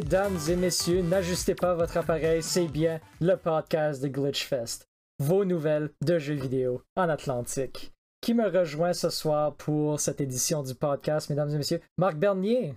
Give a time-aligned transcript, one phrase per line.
[0.00, 4.86] Mesdames et messieurs, n'ajustez pas votre appareil, c'est bien le podcast de Glitchfest.
[5.18, 7.90] Vos nouvelles de jeux vidéo en Atlantique.
[8.20, 11.80] Qui me rejoint ce soir pour cette édition du podcast, mesdames et messieurs?
[11.98, 12.76] Marc Bernier.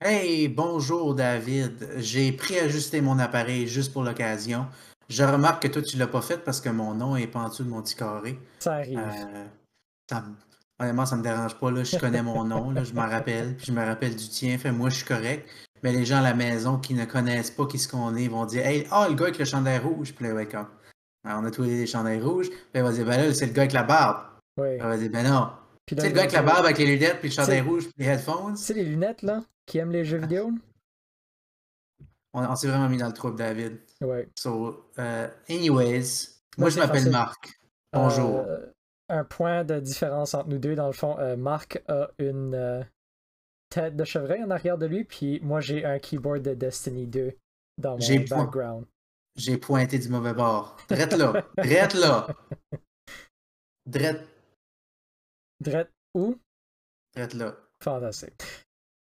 [0.00, 1.88] Hey, bonjour David.
[1.96, 4.66] J'ai préajusté mon appareil juste pour l'occasion.
[5.08, 7.48] Je remarque que toi, tu l'as pas fait parce que mon nom est pas en
[7.48, 8.38] dessous de mon petit carré.
[8.60, 8.96] Ça arrive.
[8.96, 9.44] Euh,
[10.08, 10.36] ça me-
[10.78, 11.72] honnêtement, ça me dérange pas.
[11.72, 11.82] Là.
[11.82, 13.56] Je connais mon nom, là, je m'en rappelle.
[13.56, 14.56] Puis je me rappelle du tien.
[14.56, 15.48] Fait moi, je suis correct.
[15.82, 18.44] Mais les gens à la maison qui ne connaissent pas qui ce qu'on est vont
[18.46, 20.14] dire Hey, ah, le gars avec le chandail rouge.
[20.14, 20.66] Puis là, ouais, comme.
[21.24, 22.48] Alors, on a tous les chandails rouges.
[22.50, 24.26] Puis il va dire Ben là, c'est le gars avec la barbe.
[24.58, 24.76] oui.
[24.76, 25.50] Il va dire Ben non.
[25.86, 27.68] Puis là, sais, le gars avec la barbe, avec les lunettes, puis le chandail C'est-
[27.68, 28.56] rouge, puis les headphones.
[28.56, 30.52] sais, les lunettes, là, qui aiment les jeux vidéo?
[32.32, 33.78] On, on s'est vraiment mis dans le trouble, David.
[34.00, 34.28] Ouais.
[34.38, 37.10] So, euh, anyways, moi, Ouais, je c'est m'appelle.
[37.10, 37.50] Marc.
[37.92, 38.44] Bonjour.
[38.46, 38.66] Euh,
[39.08, 42.82] un point de différence entre nous deux, dans le fond, euh, Marc a une euh,
[43.70, 47.32] tête de chevreuil en arrière de lui, puis moi j'ai un keyboard de Destiny 2
[47.78, 48.84] dans mon point- background.
[49.36, 50.76] J'ai pointé du mauvais bord.
[50.88, 51.46] Drette là.
[51.56, 52.26] Drette là.
[53.86, 54.26] Drette,
[55.60, 56.36] Drette où?
[57.14, 57.56] drette là.
[57.82, 58.42] Fantastique.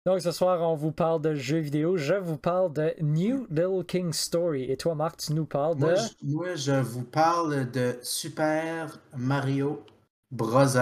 [0.05, 1.97] Donc ce soir, on vous parle de jeux vidéo.
[1.97, 4.71] Je vous parle de New Little King Story.
[4.71, 5.81] Et toi, Marc, tu nous parles de.
[5.81, 9.83] Moi je, moi, je vous parle de Super Mario
[10.31, 10.77] Bros.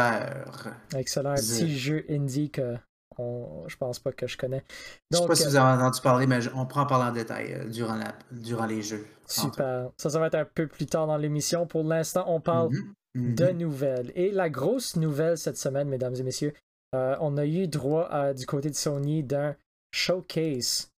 [0.95, 2.75] Excellent, un petit jeu indie que
[3.17, 3.63] on...
[3.67, 4.63] je pense pas que je connais.
[5.11, 7.53] Je sais pas si vous avez entendu parler, mais on prend en parler en détail
[7.53, 9.05] euh, durant, la, durant les jeux.
[9.27, 9.89] super.
[9.97, 11.65] Ça, ça va être un peu plus tard dans l'émission.
[11.67, 13.35] Pour l'instant, on parle Mhm, mhm.
[13.35, 14.11] de nouvelles.
[14.15, 16.53] Et la grosse nouvelle cette semaine, mesdames et messieurs,
[16.93, 19.55] euh, on a eu droit à- du côté de Sony d'un
[19.91, 20.89] showcase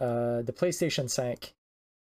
[0.00, 1.54] euh, de PlayStation 5.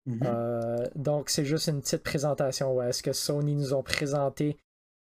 [0.07, 0.21] Mhm.
[0.25, 4.57] Euh, donc, c'est juste une petite présentation où est-ce que Sony nous ont présenté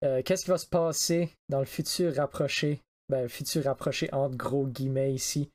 [0.04, 2.82] euh, qu'est-ce qui va se passer dans le futur rapproché.
[3.09, 5.52] Ben, futur rapproché entre gros guillemets ici?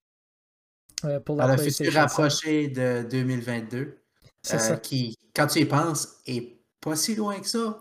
[1.04, 2.00] euh, pour la future 5.
[2.00, 3.98] rapprochée de 2022,
[4.42, 4.76] C'est euh, ça.
[4.76, 7.80] qui, quand tu y penses, est pas si loin que ça?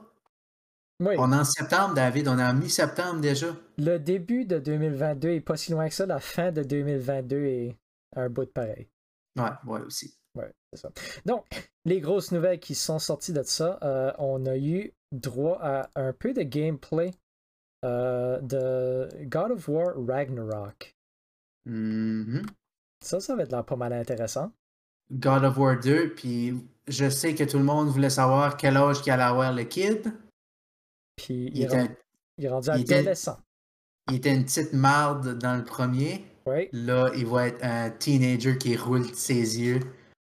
[0.99, 3.55] Oui, On est en septembre, David, on est en mi-septembre déjà.
[3.77, 6.05] le début de 2022 est pas si loin que ça.
[6.05, 7.77] La fin de 2022 est
[8.15, 8.87] un bout de pareil.
[9.35, 10.17] Ouais, ouais aussi.
[10.35, 10.91] Ouais, c'est ça.
[11.25, 11.45] Donc,
[11.85, 16.13] les grosses nouvelles qui sont sorties de ça, euh, on a eu droit à un
[16.13, 17.11] peu de gameplay
[17.83, 20.93] euh, de God of War Ragnarok.
[21.65, 22.45] Mhm.
[23.03, 24.51] Ça, ça va être là pas mal intéressant.
[25.11, 26.55] God of War 2, puis
[26.87, 30.13] je sais que tout le monde voulait savoir quel âge qu'il allait avoir le kid.
[31.17, 31.97] Puis il, Il est rendu, était,
[32.37, 33.37] il est rendu il était- adolescent.
[34.09, 36.25] il était une petite marde dans le premier.
[36.45, 39.79] Oui, Là, il va être un teenager qui roule ses yeux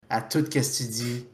[0.09, 1.27] à tout ce que tu dis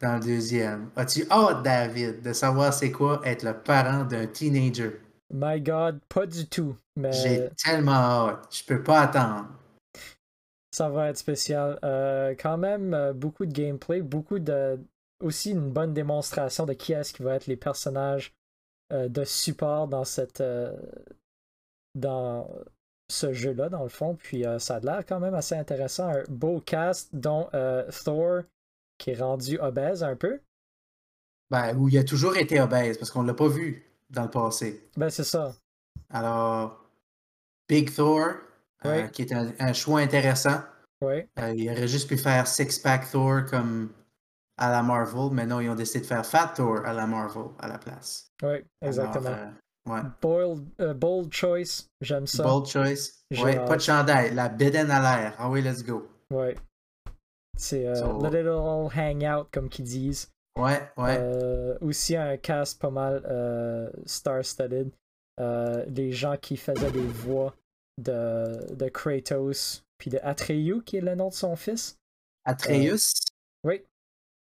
[0.00, 0.90] dans le deuxième.
[0.94, 5.00] As-tu hâte, David, de savoir c'est quoi être le parent d'un teenager?
[5.32, 6.76] My God, pas du tout.
[6.96, 8.48] Mais J'ai tellement hâte.
[8.50, 9.48] Je peux pas attendre.
[10.70, 11.78] ça va être spécial.
[11.84, 14.78] Euh, quand même, euh, beaucoup de gameplay, beaucoup de.
[15.20, 18.32] Aussi une bonne démonstration de qui est-ce qui va être les personnages
[18.92, 20.42] euh, de support dans cette.
[21.94, 22.48] dans
[23.10, 24.14] ce jeu-là, dans le fond.
[24.14, 26.08] Puis ça a l'air quand même assez intéressant.
[26.08, 27.48] Un beau cast, dont
[28.04, 28.42] Thor,
[28.98, 30.40] qui est rendu obèse un peu.
[31.50, 34.88] Ben, où il a toujours été obèse, parce qu'on l'a pas vu dans le passé.
[34.96, 35.54] Ben, c'est ça.
[36.10, 36.84] Alors,
[37.68, 38.28] Big Thor,
[38.86, 40.60] euh, qui est un, un choix intéressant.
[41.02, 41.24] Oui.
[41.38, 43.92] Euh, il aurait juste pu faire Six Pack Thor comme
[44.56, 47.44] à la Marvel, mais non, ils ont décidé de faire Fat Thor à la Marvel
[47.60, 48.28] à la place.
[48.42, 49.28] Oui, Alors, exactement.
[49.30, 49.50] euh,
[49.90, 50.00] ouais.
[50.20, 50.64] Bold,
[50.98, 52.42] bold choice, j'aime ça.
[52.42, 53.22] Bold choice.
[53.40, 55.34] Ouais, pas de chandail, la bédaine à l'air.
[55.38, 56.08] Ah oui, let's go.
[56.32, 56.56] Ouais.
[57.56, 60.28] C'est So- let it all hang out, comme qu'ils disent.
[60.58, 61.16] Ouais, ouais.
[61.18, 64.90] Euh, aussi un cast pas mal euh, star-studded.
[65.40, 67.54] Euh, les gens qui faisaient des voix
[67.96, 71.96] de, de Kratos, puis de Atreyu, qui est le nom de son fils.
[72.44, 73.14] Atreus,
[73.64, 73.84] Oui,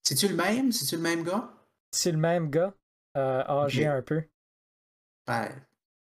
[0.02, 0.72] c'est-tu le même?
[0.72, 1.48] C'est-tu le même gars?
[1.92, 2.72] c'est le même gars,
[3.16, 4.22] âgé un peu.
[5.26, 5.48] Ben,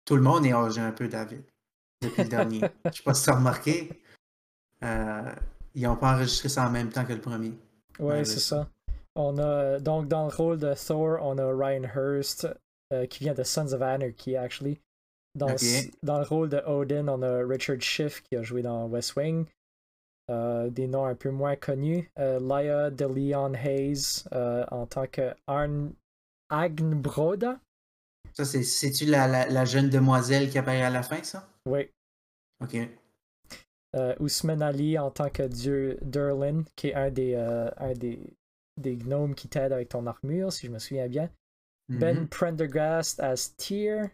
[0.04, 1.42] tout le monde est âgé un peu, David,
[2.02, 2.60] depuis le dernier.
[2.86, 4.02] Je sais pas si tu as remarqué.
[4.82, 5.34] Euh,
[5.74, 7.52] ils n'ont pas enregistré ça en même temps que le premier.
[7.98, 8.68] Ouais, c'est ça.
[9.16, 12.48] On a donc dans le rôle de Thor, on a Ryan Hurst
[12.92, 14.80] euh, qui vient de Sons of Anarchy actually.
[15.34, 15.54] Dans,
[16.02, 19.46] dans le rôle de Odin, on a Richard Schiff qui a joué dans West Wing.
[20.30, 22.08] Euh, des noms un peu moins connus.
[22.18, 25.92] Euh, Laia de Leon Hayes euh, en tant que Arn
[26.50, 27.58] Agnbroda.
[28.34, 31.48] Ça, c'est, c'est-tu la, la, la jeune demoiselle qui apparaît à la fin, ça?
[31.66, 31.90] Oui.
[32.62, 32.76] Ok.
[34.20, 38.20] Ousmane Ali en tant que dieu Durlin, qui est un des, un des,
[38.80, 41.30] des gnomes qui t'aide avec ton armure, si je me souviens bien.
[41.88, 42.28] Ben Mhm.
[42.28, 44.10] Prendergast as Tyr,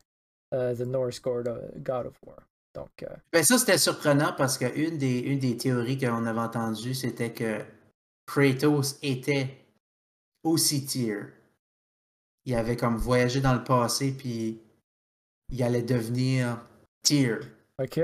[0.53, 2.39] uh, the Norse god of, War.
[2.75, 6.95] Donc, euh, Ben ça, c'était surprenant parce qu'une des, une des théories qu'on avait entendues,
[6.95, 7.63] c'était que
[8.27, 9.57] Kratos était
[10.43, 11.21] aussi tier.
[12.45, 14.61] Il avait comme voyagé dans le passé, puis
[15.51, 16.67] il allait devenir
[17.03, 17.37] tier.
[17.79, 18.01] Ok.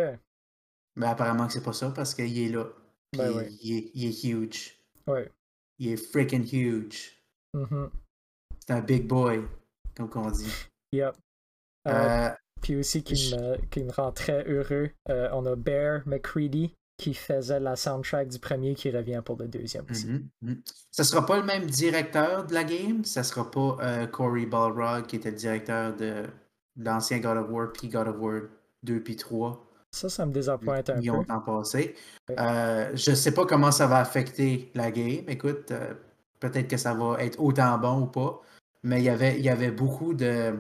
[0.97, 2.67] Mais apparemment que c'est pas ça parce qu'il est là.
[3.11, 4.79] Puis Ben il, est, il est huge.
[5.07, 5.31] Ouais.
[5.83, 7.21] Il est freaking huge.
[7.55, 7.91] Mhm.
[8.61, 9.43] C'est un big boy,
[9.97, 10.49] comme on dit.
[10.93, 11.17] Yep.
[11.89, 12.31] Euh, Euh,
[12.61, 16.73] Puis aussi qui je- me, qui me rend très heureux, euh, on a Bear McCready
[16.97, 20.07] qui faisait la soundtrack du premier qui revient pour le deuxième aussi.
[20.93, 23.05] Ça sera pas le même directeur de la game?
[23.05, 26.27] Ça sera pas Corey Balrog qui était le directeur de
[26.77, 28.43] l'ancien God of War puis God of War
[28.85, 29.67] 2 puis 3.
[29.93, 31.01] Ça, ça me désappointe un peu.
[31.45, 31.95] passé.
[32.29, 32.37] Ouais.
[32.39, 35.25] Euh, je sais pas comment ça va affecter la game.
[35.29, 35.93] Écoute, euh,
[36.41, 38.41] peut-être que ça va être autant bon ou pas.
[38.83, 40.55] Mais il y avait, il y avait beaucoup de.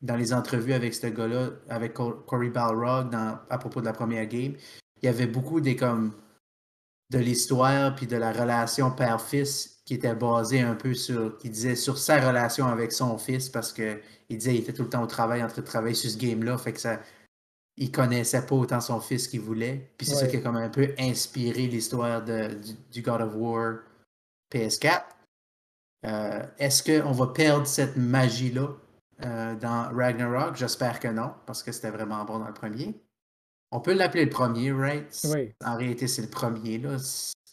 [0.00, 3.92] Dans les entrevues avec ce gars-là, avec Cor- Corey Balrog, dans- à propos de la
[3.92, 4.54] première game,
[5.02, 6.12] il y avait beaucoup des comme
[7.10, 11.74] de l'histoire puis de la relation père-fils qui était basée un peu sur, qui disait
[11.74, 13.98] sur sa relation avec son fils parce que
[14.28, 16.16] il disait il était tout le temps au travail en train de travailler sur ce
[16.18, 17.00] game-là, fait que ça,
[17.78, 19.90] il connaissait pas autant son fils qu'il voulait.
[19.96, 23.78] Puis c'est ça qui a comme un peu inspiré l'histoire du, du God of War
[24.52, 25.02] PS4.
[26.06, 28.68] Euh, Est-ce qu'on va perdre cette magie-là
[29.24, 30.56] euh, dans Ragnarok?
[30.56, 33.00] J'espère que non, parce que c'était vraiment bon dans le premier.
[33.70, 35.20] On peut l'appeler le premier, right?
[35.24, 35.52] Oui.
[35.64, 36.78] En réalité, c'est le premier.
[36.78, 36.96] Là.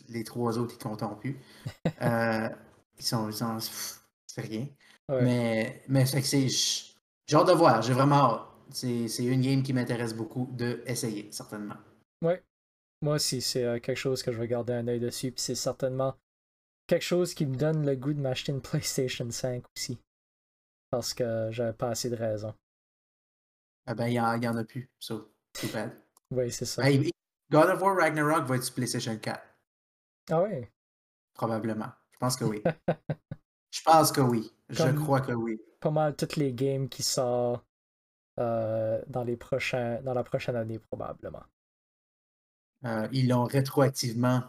[0.08, 1.40] Les trois autres, ils comptent plus.
[2.02, 2.50] Euh,
[2.98, 3.32] ils sont.
[3.32, 4.68] Sont c'est rien.
[5.10, 5.22] Ouais.
[5.22, 6.48] Mais, mais fait que c'est.
[6.48, 7.82] J'ai hâte de voir.
[7.82, 8.55] J'ai vraiment hâte.
[8.76, 11.78] C'est une game qui m'intéresse beaucoup de essayer, certainement.
[13.02, 15.32] Moi aussi, c'est euh, quelque chose que je vais garder un œil dessus.
[15.32, 16.16] Puis c'est certainement
[16.88, 20.00] quelque chose qui me donne le goût de m'acheter une PlayStation 5 aussi.
[20.90, 22.54] Parce que j'avais pas assez de raisons.
[23.86, 24.90] Ah ben, il n'y en, il y en a plus.
[25.00, 25.92] So, too bad.
[26.32, 26.90] Oui, c'est ça.
[26.90, 27.12] Hey,
[27.52, 29.40] God of War Ragnarok va être sur PlayStation 4.
[30.32, 30.72] Ah ouais?
[31.34, 31.92] Probablement.
[32.12, 32.64] Je pense que oui.
[33.72, 34.52] Je pense que oui.
[34.70, 35.62] Je crois que oui.
[35.80, 37.64] Pas mal toutes les games qui sortent
[38.40, 41.44] euh, dans, les prochains, dans la prochaine année, probablement.
[42.86, 44.44] Euh, ils l'ont rétroactivement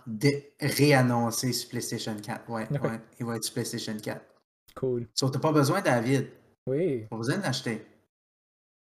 [0.60, 2.50] réannoncé sur PlayStation 4.
[2.50, 2.80] Ouais, Ouais.
[2.80, 3.00] ouais.
[3.18, 4.20] Il va être sur PlayStation 4.
[4.74, 5.06] Cool.
[5.14, 6.28] So, t'as pas besoin, David.
[6.66, 7.06] Oui.
[7.06, 7.86] Pas besoin d'acheter.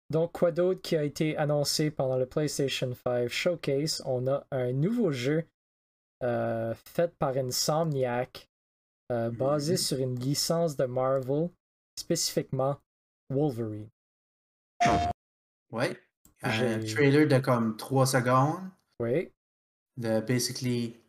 [0.10, 4.02] Donc, quoi d'autre qui a été annoncé pendant le PlayStation 5 Showcase?
[4.06, 5.44] On a un nouveau jeu
[6.22, 8.48] euh, fait par Insomniac,
[9.12, 9.78] euh, basé Mhm.
[9.78, 11.50] sur une licence de Marvel,
[12.00, 12.78] spécifiquement
[13.30, 13.90] Wolverine.
[15.72, 15.98] Ouais.
[16.44, 18.62] Un J'ai- trailer de comme 3 secondes.
[19.00, 19.32] Oui,
[19.98, 21.00] De basically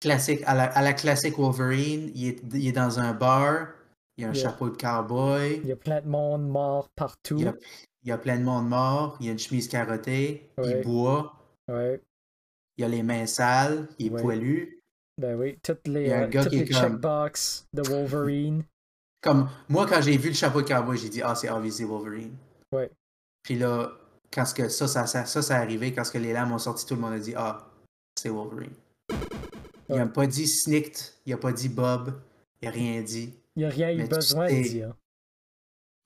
[0.00, 2.10] classique à la, à la classique Wolverine.
[2.14, 3.68] Il est, il est dans un bar.
[4.16, 4.42] Il a un Yeah.
[4.42, 5.60] chapeau de cowboy.
[5.62, 7.36] il y a plein de monde mort partout.
[7.38, 7.54] Il y, a,
[8.02, 9.16] il y a plein de monde mort.
[9.20, 10.50] Il y a une chemise carottée.
[10.62, 11.34] Il boit.
[11.68, 12.00] Ouais,
[12.76, 13.88] Il a les mains sales.
[13.98, 14.80] Il est poilu.
[15.18, 18.64] ben oui, toutes les, y un euh, toutes les comme- checkbox de Wolverine.
[19.22, 22.34] Comme moi, quand j'ai vu le chapeau de cowboy, j'ai dit Ah, c'est obviously Wolverine.
[22.72, 22.90] Ouais.
[23.42, 23.92] Puis là,
[24.32, 26.58] quand ce que ça, ça, ça, ça, ça arrivé, quand ce que les lames ont
[26.58, 27.68] sorti, tout le monde a dit Ah,
[28.18, 28.74] c'est Wolverine.
[29.88, 30.08] Il n'a Ouais.
[30.12, 32.20] pas dit Snicked, il a pas dit Bob,
[32.60, 33.34] il n'a rien dit.
[33.56, 34.94] Il n'y a rien eu besoin de dire.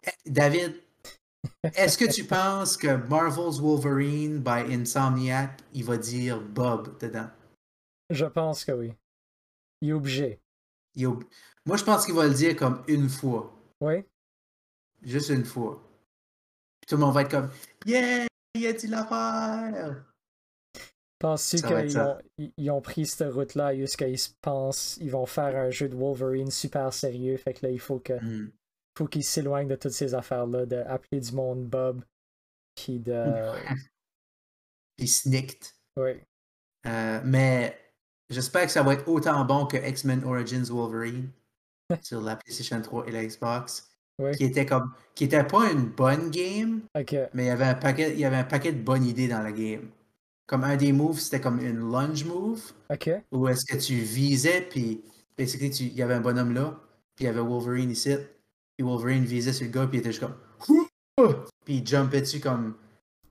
[0.05, 0.75] Eh, David,
[1.75, 7.29] est-ce que tu penses que Marvel's Wolverine by Insomniac, il va dire Bob dedans?
[8.11, 8.93] Je pense que oui.
[9.83, 10.41] Il est obligé.
[10.95, 11.25] Il est ob-
[11.67, 13.53] Moi, je pense qu'il va le dire comme une fois.
[13.81, 14.03] Oui,
[15.03, 15.81] Juste une fois.
[16.87, 17.51] Puis tout le monde va être comme
[17.85, 20.05] Yeah, il a dit l'affaire!
[21.19, 22.19] Penses-tu qu'ils ont,
[22.59, 25.97] ils- ont pris cette route-là jusqu'à ils se pensent ils vont faire un jeu de
[25.97, 28.51] Wolverine super sérieux, fait que là il faut que Hmm.
[28.99, 32.05] faut qu'ils s'éloignent de toutes ces affaires-là, d'appeler du monde Bob,
[32.75, 33.25] puis de
[34.97, 35.67] Puis Snicked.
[35.99, 36.23] oui,
[36.87, 37.79] Euh, mais
[38.31, 41.31] j'espère que ça va être autant bon que X-Men Origins Wolverine
[42.03, 43.96] sur la PlayStation 3 et la Xbox.
[44.19, 44.93] Oui, Qui était comme.
[45.15, 46.81] qui était pas une bonne game,
[47.35, 49.43] mais il y avait un paquet, il y avait un paquet de bonnes idées dans
[49.43, 49.89] la game.
[50.47, 52.73] Comme un des moves, c'était comme une lunge move,
[53.33, 55.03] où est-ce que tu visais, puis
[55.37, 56.79] basically, tu- il y avait un bonhomme là,
[57.15, 58.15] puis il y avait Wolverine ici,
[58.77, 60.37] puis Wolverine visait sur le gars, puis il était juste comme.
[61.65, 62.77] Puis il jumpait dessus comme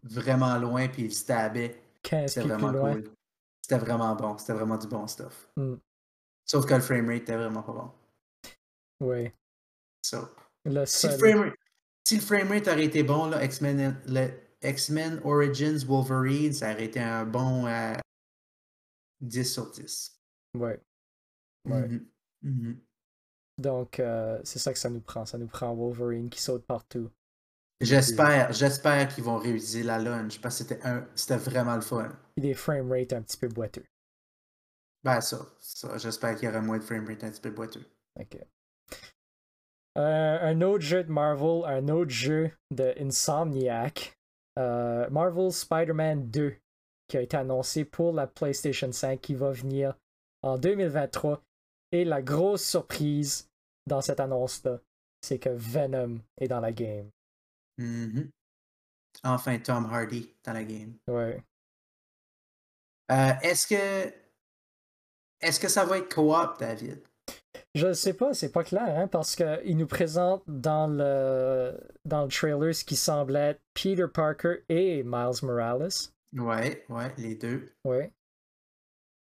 [0.03, 1.81] vraiment loin, puis il stabbait.
[2.03, 3.03] 15 C'était vraiment cool.
[3.61, 4.37] C'était vraiment bon.
[4.37, 5.49] C'était vraiment du bon stuff.
[5.55, 5.75] Hmm.
[6.45, 7.91] Sauf que le framerate était vraiment pas bon.
[8.99, 9.31] Oui.
[10.03, 10.27] So,
[10.65, 11.19] Le si, le seul.
[11.19, 11.55] framerate,
[12.07, 14.29] si le framerate aurait été bon, là, X-Men, le
[14.63, 17.93] X-Men Origins Wolverine, ça aurait été un bon euh,
[19.21, 20.19] 10 sur 10.
[20.55, 20.79] Ouais.
[21.65, 21.87] Ouais.
[21.87, 22.07] Mhm.
[22.43, 22.81] Mhm.
[23.57, 25.25] Donc euh, c'est ça que ça nous prend.
[25.25, 27.09] Ça nous prend Wolverine qui saute partout.
[27.81, 32.09] J'espère, j'espère qu'ils vont réutiliser la lunge parce que c'était un, c'était vraiment le fun.
[32.35, 33.85] Puis des frame rates un petit peu boiteux.
[35.03, 35.45] Ben, ça.
[35.59, 37.85] ça J'espère qu'il y aura moins de framerate un petit peu boiteux.
[38.19, 38.37] Ok.
[39.97, 44.17] Euh, un autre jeu de Marvel, un autre jeu de Insomniac,
[44.59, 46.55] euh, Marvel Spider-Man 2,
[47.07, 49.95] qui a été annoncé pour la PlayStation 5, qui va venir
[50.41, 51.41] en 2023.
[51.91, 53.49] Et la grosse surprise
[53.87, 54.81] dans cette annonce-là,
[55.21, 57.09] c'est que Venom est dans la game.
[57.77, 58.29] Mhm.
[59.23, 60.97] Enfin, Tom Hardy dans la game.
[61.07, 61.41] Ouais.
[63.11, 64.13] Euh, est-ce que.
[65.41, 67.01] Est-ce que ça va être co-op, David?
[67.75, 72.23] Je ne sais pas, c'est pas clair, hein, parce qu'il nous présente dans le, dans
[72.23, 75.89] le trailer ce qui semble être Peter Parker et Miles Morales.
[76.37, 77.69] Ouais, ouais, les deux.
[77.83, 78.13] Ouais.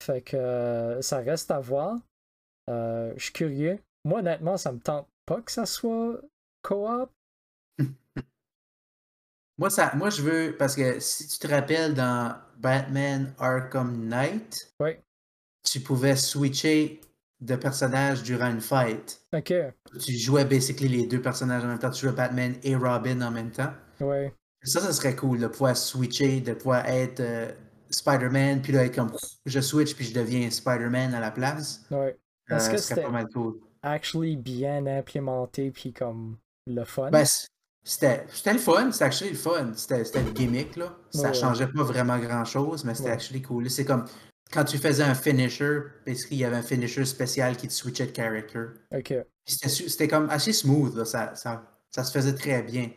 [0.01, 1.97] Fait que euh, ça reste à voir.
[2.69, 3.77] Euh, je suis curieux.
[4.05, 6.21] Moi, honnêtement, ça me tente pas que ça soit
[6.61, 7.11] co-op.
[9.57, 10.55] moi, ça, moi, je veux.
[10.57, 15.03] Parce que si tu te rappelles dans Batman Arkham Knight, ouais.
[15.63, 17.01] tu pouvais switcher
[17.45, 19.21] de personnages durant une fight.
[19.33, 19.53] Ok.
[20.03, 21.91] Tu jouais basically les deux personnages en même temps.
[21.91, 23.71] Tu jouais Batman et Robin en même temps.
[24.01, 24.33] Ouais.
[24.63, 27.51] Ça, ça serait cool de pouvoir switcher, de pouvoir être euh,
[27.91, 29.11] Spider-Man, puis là, être comme
[29.45, 31.83] je switch, puis je deviens Spider-Man à la place.
[31.91, 32.17] Ouais.
[32.51, 33.59] Euh, Est-ce que serait c'était pas mal cool.
[33.83, 36.37] actually bien implémenté, puis comme
[36.67, 37.11] le fun?
[37.11, 37.25] Ben,
[37.83, 39.71] c'était le fun, c'était actually le fun.
[39.75, 40.95] C'était c'était le gimmick, là.
[41.11, 41.33] Ça Ouais.
[41.35, 43.13] changeait pas vraiment grand-chose, mais c'était Ouais.
[43.15, 43.69] actually cool.
[43.69, 44.05] C'est comme
[44.51, 48.07] quand tu faisais un finisher, basically, il y avait un finisher spécial qui te switchait
[48.07, 48.65] de character.
[48.91, 49.13] ok.
[49.45, 51.05] C'était comme assez smooth, là.
[51.05, 52.89] Ça, ça, ça se faisait très bien.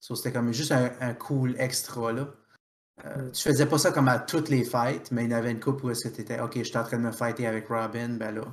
[0.00, 2.22] So, c'était comme juste un, un cool extra, là.
[3.04, 3.32] Euh, Mm.
[3.32, 5.58] Tu faisais pas ça comme à toutes les fights, mais il y en avait une
[5.60, 7.66] couple où est-ce que tu étais, OK, je suis en train de me fighter avec
[7.68, 8.44] Robin, ben là,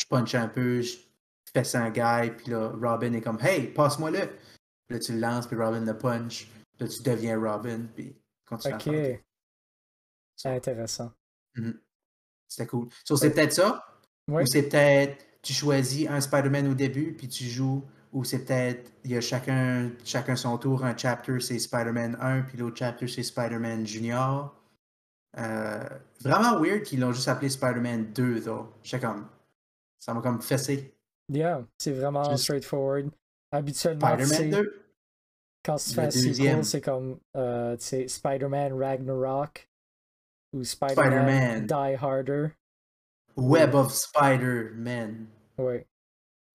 [0.00, 0.96] je punch un peu, je
[1.52, 4.26] fais un guy, puis là, Robin est comme, hey, passe-moi le.
[4.86, 6.48] Puis là, tu le lances, puis Robin le punch.
[6.80, 8.82] Là, tu deviens Robin, puis continue à Ok.
[8.82, 9.24] fighter.
[11.56, 11.78] Intéressant.
[12.48, 12.88] C'était cool.
[13.04, 13.84] So, c'est peut-être ça,
[14.28, 14.42] Ouais.
[14.42, 18.92] ou c'est peut-être, tu choisis un Spider-Man au début, puis tu joues, ou c'est peut-être,
[19.04, 23.08] il y a chacun, chacun son tour, un chapter c'est Spider-Man 1, puis l'autre chapter
[23.08, 24.54] c'est Spider-Man Junior.
[25.36, 25.82] Euh,
[26.20, 28.72] vraiment weird qu'ils l'ont juste appelé Spider-Man 2, though.
[28.84, 29.26] J'étais comme,
[29.98, 30.94] ça m'a comme fessé.
[31.28, 33.10] Yeah, c'est vraiment Juste- straightforward.
[33.50, 34.84] Habituellement, Spider-Man 2.
[35.64, 36.62] quand tu fais un sequel, deuxième.
[36.62, 39.68] c'est comme euh, Spider-Man Ragnarok
[40.54, 41.66] ou Spider-Man Spider-Man.
[41.66, 42.48] Die Harder.
[43.36, 45.26] Web of Spider-Man.
[45.58, 45.86] Ouais.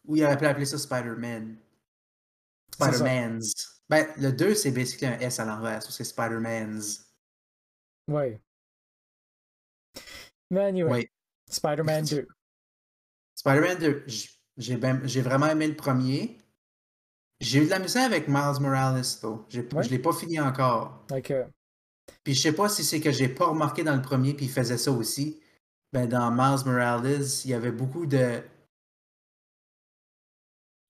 [0.07, 1.57] Ou il aurait pu appeler ça Spider-Man.
[2.73, 3.81] Spider-Man's.
[3.89, 7.05] Ben, le 2, c'est basically un S à l'envers, c'est Spider-Man's.
[10.49, 11.09] Mais anyway, Oui.
[11.49, 12.27] Spider-Man 2.
[13.35, 16.37] Spider-Man 2, j- j'ai ben- j'ai vraiment aimé le premier.
[17.41, 19.45] J'ai eu de la misère avec Miles Morales, though.
[19.49, 21.05] Je l'ai pas fini encore.
[21.11, 21.33] Ok.
[22.23, 24.51] Puis je sais pas si c'est que j'ai pas remarqué dans le premier, puis il
[24.51, 25.39] faisait ça aussi.
[25.93, 28.41] Ben, dans Miles Morales, il y avait beaucoup de.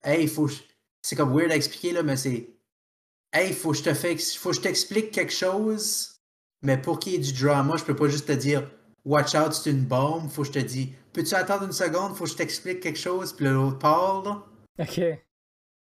[0.04, 0.46] Hey, faut.
[0.48, 0.64] que je-
[1.02, 2.50] C'est comme weird à expliquer, là, mais c'est.
[3.32, 4.18] Hey, faut que je te fais...
[4.18, 6.16] faut que je t'explique quelque chose,
[6.64, 8.70] mais pour qu'il y ait du drama, je peux pas juste te dire
[9.06, 10.30] Watch out, c'est une bombe.
[10.30, 13.34] Faut que je te dise Peux-tu attendre une seconde, faut que je t'explique quelque chose,
[13.34, 14.26] puis l'autre parle.
[14.26, 14.44] là.
[14.80, 15.02] Ok.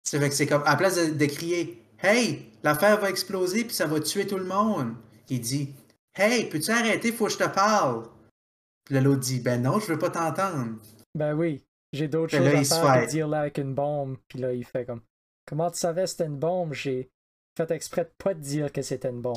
[0.04, 3.64] C'est vrai que c'est comme, à la place de, de crier Hey, l'affaire va exploser
[3.64, 4.94] puis ça va tuer tout le monde,
[5.28, 5.74] il dit
[6.14, 8.08] Hey, peux-tu arrêter, faut que je te parle.
[8.84, 10.78] Puis là, l'autre dit Ben non, je veux pas t'entendre.
[11.14, 14.16] Ben oui, j'ai d'autres choses là, à faire que dire là avec une bombe.
[14.28, 15.02] Puis là, il fait comme
[15.46, 17.10] Comment tu savais que c'était une bombe J'ai
[17.56, 19.36] fait exprès de pas te dire que c'était une bombe.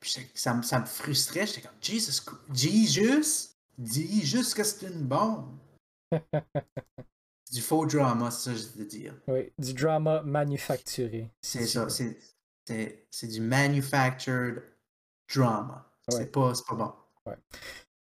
[0.00, 2.22] Puis ça, me- ça me frustrait, j'étais comme Jesus,
[2.54, 5.56] Jesus, dis juste que c'est une bombe?
[7.52, 9.14] Du faux drama, c'est ça que je veux dire.
[9.26, 11.28] Oui, du drama manufacturé.
[11.42, 11.88] si C'est ça,
[13.10, 14.62] c'est du manufactured
[15.34, 15.86] drama.
[16.10, 16.16] Ouais.
[16.18, 16.92] C'est pas, pas bon.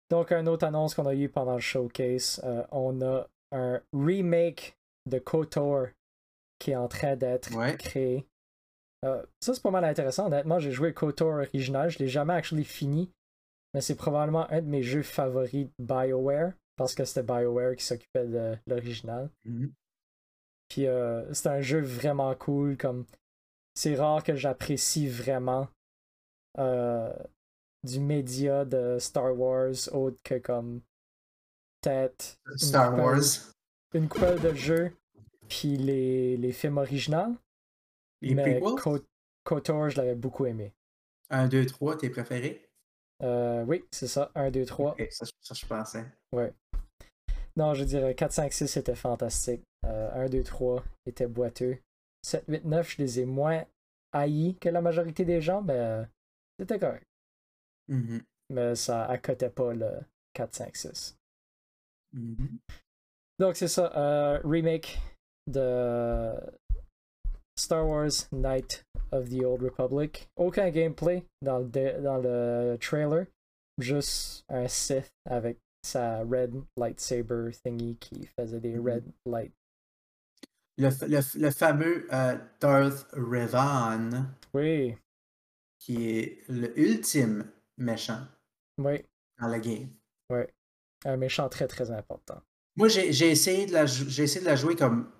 [0.10, 4.78] Donc, une autre annonce qu'on a eu pendant le showcase, euh, on a un remake
[5.10, 5.88] de KOTOR
[6.60, 7.78] qui est en train d'être Ouais.
[7.78, 8.26] créé.
[9.06, 10.28] Euh, ça, c'est pas mal intéressant.
[10.28, 11.90] Honnêtement, j'ai joué KOTOR original.
[11.90, 13.12] Je l'ai jamais actually fini.
[13.74, 16.54] Mais c'est probablement un de mes jeux favoris de BioWare.
[16.76, 19.30] Parce que c'était BioWare qui s'occupait de l'original.
[19.46, 19.72] Mhm.
[20.68, 22.78] Puis euh, c'est un jeu vraiment cool.
[22.78, 23.06] Comme
[23.76, 25.68] c'est rare que j'apprécie vraiment
[26.58, 30.82] du média de Star Wars autre que comme
[31.82, 33.54] peut-être Star coupole- Wars.
[33.94, 34.92] une couple de jeux
[35.50, 37.36] puis les, les films originaux.
[38.22, 38.82] Les mais prequels?
[38.82, 39.06] Ko-
[39.44, 40.72] KOTOR, je l'avais beaucoup aimé.
[41.30, 42.70] 1, 2, 3, tes préférés?
[43.24, 44.92] Euh, oui, c'est ça, 1, 2, 3.
[44.92, 46.06] Ok, ça, ça, je pensais.
[47.58, 49.62] Non, je dirais 4, 5, 6 était fantastique.
[49.86, 51.78] Euh, 1, 2, 3 était boiteux.
[52.24, 53.66] 7, 8, 9, je les ai moins
[54.14, 56.04] haïs que la majorité des gens, mais euh,
[56.62, 57.06] c'était correct.
[57.88, 58.22] Mhm.
[58.52, 59.90] Mais ça accotait pas le,
[60.34, 61.18] 4, 5, 6.
[62.14, 62.60] Mhm.
[63.40, 65.00] Donc c'est ça, euh, remake
[65.48, 66.34] de
[67.58, 70.30] Star Wars Knight of the Old Republic.
[70.36, 73.26] Aucun gameplay dans le, dans le trailer,
[73.80, 78.86] juste un Sith avec sa red lightsaber thingy qui faisait des Mhm.
[78.88, 79.54] red light.
[80.78, 84.96] Le, le le fameux euh, Darth Revan, Oui,
[85.82, 87.44] qui est le ultime
[87.78, 88.22] méchant
[88.78, 89.04] oui,
[89.42, 89.90] dans la game.
[91.06, 92.40] un méchant très très important.
[92.76, 95.12] Moi, j'ai essayé, de la essayé de la jouer comme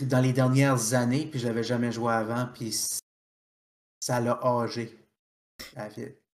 [0.00, 2.74] dans les dernières années, puis je l'avais jamais joué avant, puis
[4.00, 4.98] ça l'a âgé.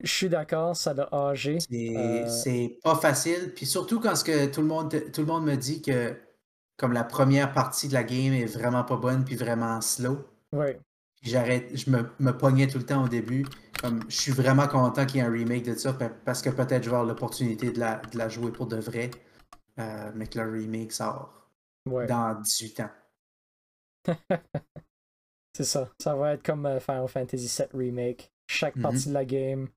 [0.01, 1.59] Je suis d'accord, ça l'a âgé.
[1.61, 5.27] C'est Euh, c'est pas facile, puis surtout quand ce que tout le monde tout le
[5.27, 6.17] monde me dit que
[6.77, 10.25] comme la première partie de la game est vraiment pas bonne puis vraiment slow.
[10.53, 10.71] Oui,
[11.23, 13.45] J'arrête, je me, me pognais tout le temps au début.
[13.81, 16.51] Comme, je suis vraiment content qu'il y ait un remake de ça pa- parce que
[16.51, 19.11] peut-être je vais avoir l'opportunité de la, de la jouer pour de vrai.
[19.79, 21.49] euh, mais que le remake sort
[21.87, 22.07] ouais.
[22.07, 22.91] dans 18 ans.
[25.57, 25.91] C'est ça.
[25.99, 28.31] Ça va être comme euh, Final Fantasy VII Remake.
[28.49, 28.83] Chaque Mhm.
[28.83, 29.69] partie de la game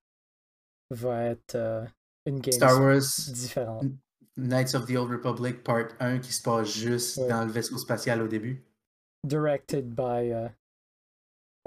[0.91, 1.85] va être euh,
[2.25, 3.83] une game Star Wars différente.
[4.37, 7.27] Knights of the Old Republic Part 1 qui se passe juste Ouais.
[7.27, 8.63] dans le vaisseau spatial au début.
[9.25, 10.49] Directed by.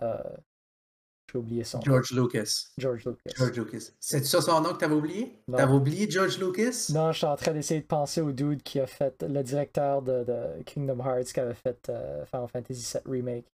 [0.01, 1.85] J'ai oublié son nom.
[1.85, 2.69] George Lucas.
[2.79, 3.31] George Lucas.
[3.37, 3.91] George Lucas.
[3.99, 5.43] C'est ça son nom que t'avais oublié?
[5.51, 6.91] T'avais oublié George Lucas?
[6.95, 10.03] Non, je suis en train d'essayer de penser au dude qui a fait le directeur
[10.03, 13.47] de, de Kingdom Hearts qui avait fait euh, Final Fantasy VII Remake.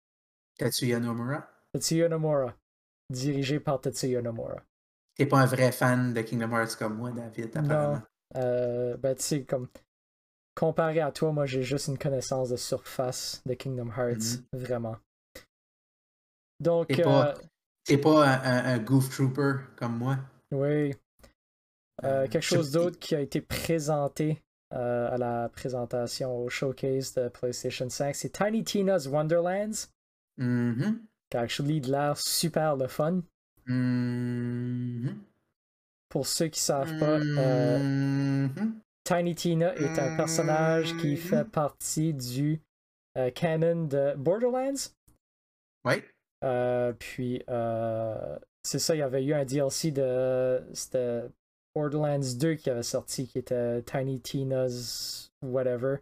[0.59, 1.49] Tetsuya Nomura?
[1.73, 2.55] Tetsuya Nomura.
[3.09, 4.63] Dirigé par Tetsuya Nomura.
[5.15, 7.95] T'es pas un vrai fan de Kingdom Hearts comme moi, David, apparemment.
[7.95, 8.03] Non.
[8.37, 9.69] Euh, ben, tu sais, comme.
[10.57, 14.43] Comparé à toi, moi, j'ai juste une connaissance de surface de Kingdom Hearts.
[14.53, 14.97] Vraiment.
[16.61, 17.35] Donc, T'es pas-
[17.91, 20.19] euh, pas un, goof trooper comme moi.
[20.53, 20.95] oui.
[22.03, 27.29] Euh, Euh, quelque chose d'autre qui a été présenté à la présentation au showcase de
[27.29, 29.89] PlayStation 5, c'est Tiny Tina's Wonderlands,
[30.39, 31.03] Mhm.
[31.29, 33.21] qui a actually de l'air super le fun.
[33.67, 35.19] Mhm.
[36.09, 38.81] Pour ceux qui savent pas, Mhm.
[39.05, 42.61] Tiny Tina est un personnage qui fait partie du
[43.17, 44.93] euh, canon de Borderlands.
[45.85, 46.05] Ouais.
[46.45, 50.63] Euh, puis, euh, c'est ça, il y avait eu un DLC de.
[50.73, 51.23] C'était
[51.75, 55.97] Borderlands 2 qui avait sorti, qui était Tiny Tina's Whatever,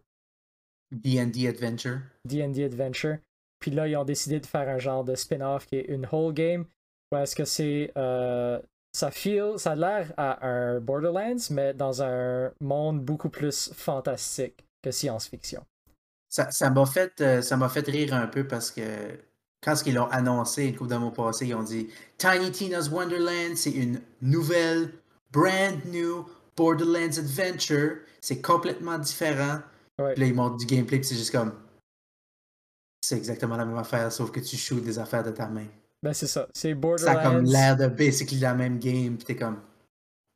[0.91, 2.01] D&D Adventure.
[2.25, 3.19] DD Adventure.
[3.61, 6.33] Puis là, ils ont décidé de faire un genre de spin-off qui est une whole
[6.33, 6.65] game.
[7.13, 7.93] Ou est-ce que c'est.
[7.97, 8.61] euh,
[8.93, 14.65] ça feel, ça a l'air à un Borderlands, mais dans un monde beaucoup plus fantastique
[14.83, 15.65] que science-fiction.
[16.31, 18.81] Ça ça m'a fait, ça m'a fait rire un peu parce que
[19.63, 23.57] quand ils l'ont annoncé une couple de mois passés, ils ont dit Tiny Tina's Wonderland,
[23.57, 24.93] c'est une nouvelle,
[25.33, 27.99] brand new Borderlands Adventure.
[28.21, 29.61] C'est complètement différent.
[29.99, 30.15] Ouais.
[30.15, 31.53] Puis là, ils montrent du gameplay, puis c'est juste comme.
[33.05, 35.67] C'est exactement la même affaire, sauf que tu shoots des affaires de ta main.
[36.03, 36.47] Ben, c'est ça.
[36.55, 37.19] C'est Ça Borderlands.
[37.19, 39.61] a comme l'air de basically la même game, puis t'es comme.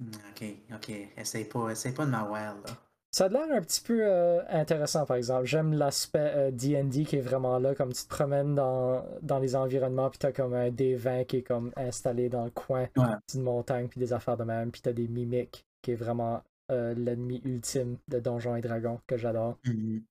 [0.01, 2.77] Hmm, Ok, ok, essaye pas, essaye pas de m'avoir là.
[3.15, 5.45] Ça a l'air un petit peu euh, intéressant, par exemple.
[5.45, 9.55] J'aime l'aspect euh, D&D qui est vraiment là, comme tu te promènes dans, dans les
[9.55, 13.05] environnements, puis t'as comme un D20 qui est comme installé dans le coin Ouais.
[13.31, 16.95] d'une montagne, puis des affaires de même, puis t'as des mimiques, qui est vraiment euh,
[16.95, 19.59] l'ennemi ultime de Donjons et Dragons, que j'adore.
[19.67, 20.03] Mhm.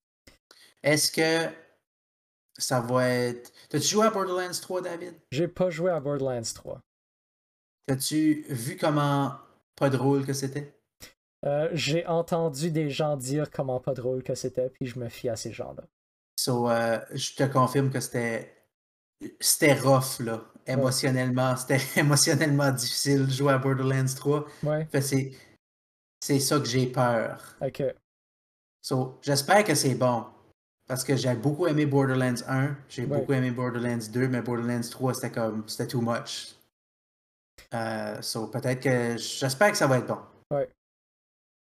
[0.84, 1.52] Est-ce que
[2.58, 3.52] ça va être.
[3.70, 5.14] T'as-tu joué à Borderlands 3, David?
[5.32, 6.80] J'ai pas joué à Borderlands 3.
[7.88, 9.38] T'as-tu vu comment
[9.76, 10.76] pas drôle que c'était?
[11.46, 15.30] Euh, J'ai entendu des gens dire comment pas drôle que c'était, puis je me fie
[15.30, 15.84] à ces gens-là.
[16.40, 18.56] So, euh, je te confirme que c'était.
[19.40, 20.44] C'était rough, là.
[20.66, 21.56] Émotionnellement.
[21.56, 24.46] C'était émotionnellement difficile de jouer à Borderlands 3.
[24.64, 25.32] Ouais, c'est.
[26.24, 27.56] C'est ça que j'ai peur.
[27.62, 27.84] ok.
[28.84, 30.26] So, j'espère que c'est bon.
[30.88, 33.20] Parce que j'ai beaucoup aimé Borderlands 1, j'ai Ouais.
[33.20, 35.64] beaucoup aimé Borderlands 2, mais Borderlands 3, c'était comme.
[35.68, 36.56] C'était too much.
[37.74, 39.18] Euh, so, peut-être que.
[39.18, 40.18] J'espère que ça va être bon.
[40.52, 40.64] Ça,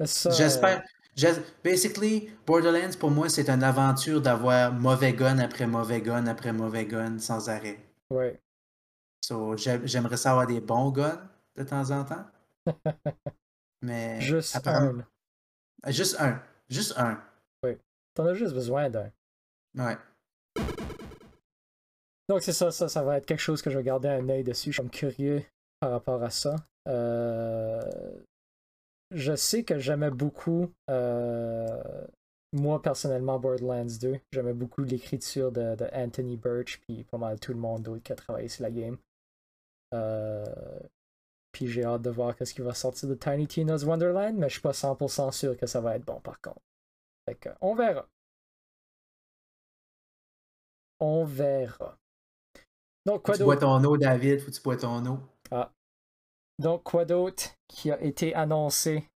[0.00, 0.82] J'espère.
[1.16, 6.52] j'es- Basically, Borderlands, pour moi, c'est une aventure d'avoir mauvais gun après mauvais gun après
[6.52, 7.78] mauvais gun sans arrêt.
[8.12, 8.40] euh, ouais.
[9.22, 11.20] So, j'ai- j'aimerais ça avoir des bons guns
[11.56, 12.24] de temps en temps.
[13.82, 14.20] Mais.
[14.20, 15.02] Juste apparemment-
[15.84, 15.90] un.
[15.90, 16.42] Juste un.
[16.68, 17.20] Juste un.
[18.14, 19.10] T'en as juste besoin d'un.
[19.78, 19.96] Ouais.
[22.28, 24.42] Donc c'est ça, ça, ça va être quelque chose que je vais garder un œil
[24.42, 24.72] dessus.
[24.72, 25.44] Je suis curieux
[25.78, 26.56] par rapport à ça.
[26.88, 27.80] Euh,
[29.10, 31.82] Je sais que j'aimais beaucoup, euh,
[32.52, 34.20] moi personnellement, Borderlands 2.
[34.32, 38.12] J'aimais beaucoup l'écriture de, de Anthony Birch, puis pas mal tout le monde d'autre qui
[38.12, 38.98] a travaillé sur la game.
[39.94, 40.44] Euh,
[41.52, 44.54] Puis j'ai hâte de voir ce qui va sortir de Tiny Tina's Wonderland, mais je
[44.54, 46.60] suis pas 100% sûr que ça va être bon par contre.
[47.28, 48.08] Fait que, on verra.
[51.00, 51.98] On verra.
[53.06, 55.18] Donc, quoi Tu bois ton eau, David, faut que tu bois ton eau.
[55.50, 55.72] Ah.
[56.60, 59.08] Donc, quoi d'autre qui a été annoncé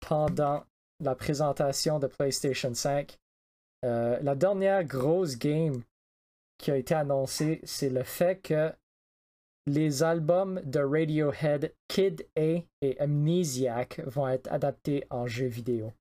[0.00, 0.64] pendant
[0.98, 3.18] la présentation de PlayStation 5?
[3.84, 5.82] Euh, la dernière grosse game
[6.56, 8.72] qui a été annoncée, c'est le fait que
[9.66, 15.92] les albums de Radiohead Kid A et Amnesiac vont être adaptés en jeu vidéo.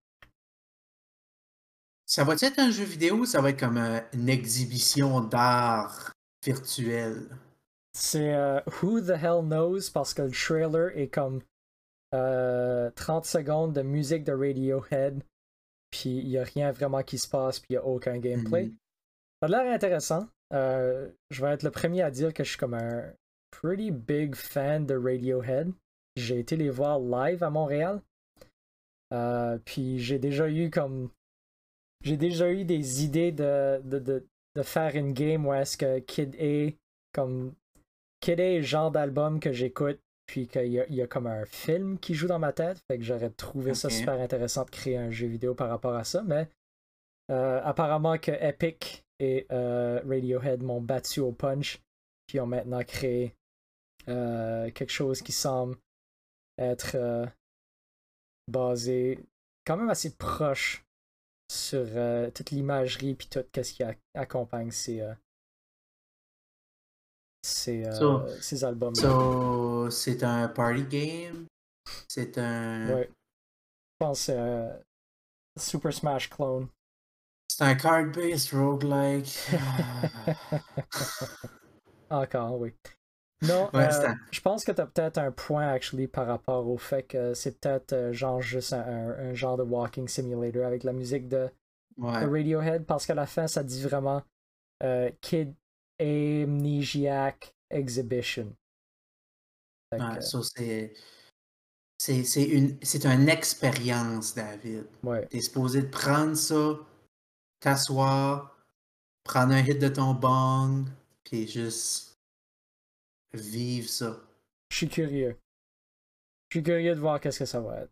[2.05, 6.13] Ça va être un jeu vidéo ou ça va être comme euh, une exhibition d'art
[6.41, 7.27] virtuel?
[7.99, 11.41] C'est euh, Who the Hell Knows parce que le trailer est comme
[12.11, 12.91] 30 euh,
[13.23, 15.23] secondes de musique de Radiohead,
[15.89, 18.65] puis il n'y a rien vraiment qui se passe, puis il n'y a aucun gameplay.
[18.65, 18.77] Mhm.
[19.41, 20.27] Ça a l'air intéressant.
[20.51, 23.11] je vais être le premier à dire que je suis comme un
[23.49, 25.71] pretty big fan de Radiohead.
[26.15, 27.99] J'ai été les voir live à Montréal.
[29.65, 31.09] puis j'ai déjà eu comme
[32.03, 34.23] j'ai déjà eu des idées de, de,
[34.55, 36.71] de, faire une game où est-ce que Kid A,
[37.11, 37.55] comme
[38.25, 41.97] A est le genre d'album que j'écoute, puis qu'il y, y, a comme un film
[41.99, 45.09] qui joue dans ma tête, fait que j'aurais trouvé ça super intéressant de créer un
[45.09, 46.49] jeu vidéo par rapport à ça, mais
[47.29, 51.81] euh, apparemment que Epic et euh, Radiohead m'ont battu au punch,
[52.25, 53.35] puis ont maintenant créé
[54.07, 55.77] euh, quelque chose qui semble
[56.57, 57.27] être
[58.47, 59.19] basé
[59.65, 60.83] quand même assez proche
[61.51, 61.85] sur
[62.33, 63.83] toute l'imagerie puis tout ce qui
[64.15, 65.03] accompagne ces,
[67.41, 68.95] ces, euh, ces albums.
[68.95, 71.45] So, c'est un party game?
[72.07, 72.93] C'est un.
[72.93, 73.09] Ouais.
[73.09, 74.69] Je pense que c'est un
[75.57, 76.67] Super Smash clone.
[77.47, 79.49] C'est un card-based roguelike?
[82.09, 82.73] Encore, oui.
[83.43, 83.89] Non, euh,
[84.31, 87.59] je pense que tu as peut-être un point, actually, par rapport au fait que c'est
[87.59, 91.49] peut-être euh, genre juste un, genre de walking simulator avec la musique de,
[91.99, 94.23] Radiohead, parce qu'à la fin, ça dit vraiment
[94.83, 95.53] euh, Kid
[95.99, 98.55] Amnesiac Exhibition.
[99.91, 100.93] Ouais, c'est.
[101.99, 104.85] C'est une, une expérience, David.
[105.03, 105.25] Ouais.
[105.27, 106.77] T'es supposé de prendre ça,
[107.59, 108.55] t'asseoir,
[109.23, 110.85] prendre un hit de ton bong,
[111.23, 112.17] puis juste
[113.33, 114.21] vivre ça.
[114.69, 115.37] Je suis curieux.
[116.49, 117.91] Je suis curieux de voir qu'est-ce que ça va être.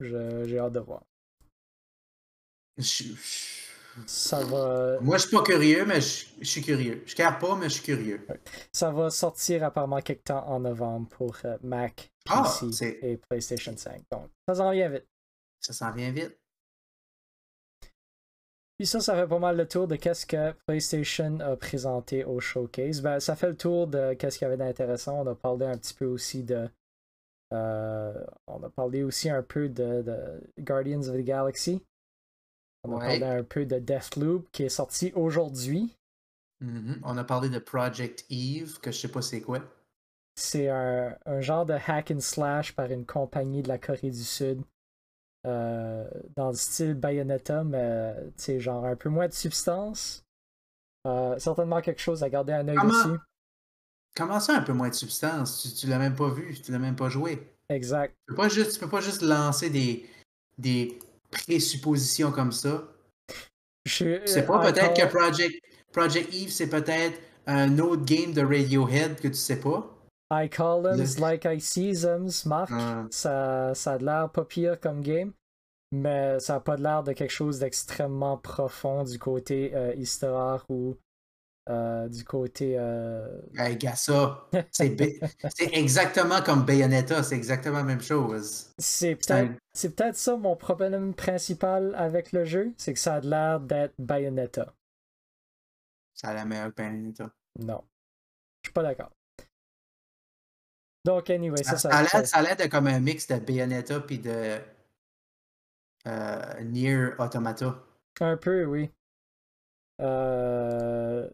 [0.00, 1.02] J'ai hâte de voir.
[4.06, 4.98] Ça va.
[5.00, 7.02] Moi, je suis pas curieux, mais je, suis curieux.
[7.06, 8.26] Je ne pas, mais je suis curieux.
[8.72, 13.76] Ça va sortir apparemment quelque temps en novembre pour euh, Mac, PC ah, et PlayStation
[13.76, 14.02] 5.
[14.10, 15.06] Donc, ça s'en vient vite.
[15.60, 16.38] Ça s'en vient vite.
[18.78, 22.38] Puis ça, ça fait pas mal le tour de qu'est-ce que PlayStation a présenté au
[22.38, 23.00] showcase.
[23.00, 25.20] Ben, ça fait le tour de qu'est-ce qu'il y avait d'intéressant.
[25.20, 26.68] On a parlé un petit peu aussi de.
[27.52, 30.04] Euh, on a parlé aussi un peu de,
[30.60, 31.82] Guardians of the Galaxy.
[32.84, 35.94] On a parlé un peu de Deathloop qui est sorti aujourd'hui.
[36.62, 37.00] Mm-hmm.
[37.02, 39.60] On a parlé de Project Eve, que je sais pas c'est quoi.
[40.34, 44.22] C'est un, un, genre de hack and slash par une compagnie de la Corée du
[44.22, 44.62] Sud
[45.46, 50.24] euh, dans le style Bayonetta, mais c'est genre un peu moins de substance.
[51.06, 53.18] Euh, certainement quelque chose à garder un œil dessus.
[54.16, 55.62] Comment ça, un peu moins de substance?
[55.62, 57.52] Tu, tu l'as même pas vu, tu l'as même pas joué.
[57.68, 58.14] Exact.
[58.26, 60.08] Tu peux pas juste, peux pas juste lancer des,
[60.56, 60.98] des
[61.30, 62.84] présuppositions comme ça.
[63.84, 65.62] C'est pas peut-être que Project,
[65.92, 69.94] Project Eve, c'est peut-être un autre game de Radiohead que tu sais pas.
[70.30, 72.70] I call them like I see them, Marc.
[72.72, 73.06] Ah.
[73.10, 75.32] Ça, ça a l'air pas pire comme game,
[75.90, 80.96] mais ça a pas l'air de quelque chose d'extrêmement profond du côté euh, histoire ou
[81.68, 82.76] euh, du côté.
[82.78, 83.40] Euh...
[83.54, 84.96] Hey, ça, c'est
[85.72, 88.72] exactement comme Bayonetta, c'est exactement la même chose.
[88.78, 89.52] C'est peut-être
[89.94, 94.72] peut ça mon problème principal avec le jeu, c'est que ça a l'air d'être Bayonetta.
[96.14, 97.30] Ça a la meilleure Bayonetta.
[97.58, 97.84] Non.
[98.62, 99.10] Je suis pas d'accord.
[101.04, 104.58] Donc, anyway, ça, ça, ça, a l'air de comme un mix de Bayonetta puis de
[106.06, 107.78] euh, Nier Automata.
[108.20, 108.90] Un peu, oui.
[110.00, 111.28] Euh...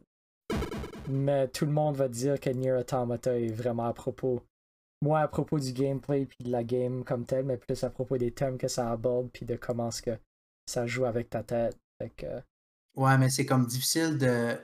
[1.09, 4.43] Mais tout le monde va dire que Nier Automata est vraiment à propos.
[5.03, 8.17] Moi, à propos du gameplay puis de la game comme telle, mais plus à propos
[8.17, 10.19] des thèmes que ça aborde puis de comment ce que
[10.67, 11.77] ça joue avec ta tête.
[12.97, 14.57] Ouais, mais c'est comme difficile de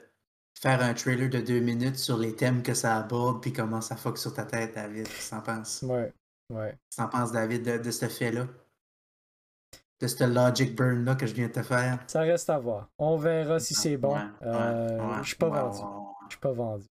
[0.59, 3.96] faire un trailer de deux minutes sur les thèmes que ça aborde puis comment ça
[3.96, 5.09] fuck sur ta tête, David.
[5.09, 5.83] Tu t'en penses?
[5.83, 6.12] Ouais,
[6.50, 6.72] ouais.
[6.90, 8.46] Tu t'en penses, David, de, ce fait-là?
[10.00, 11.98] De ce logic burn-là que je viens de te faire?
[12.07, 12.88] Ça reste à voir.
[12.98, 14.16] On verra si c'est bon.
[14.42, 15.81] Euh, je suis pas vendu.
[16.30, 16.86] Je suis pas vendu.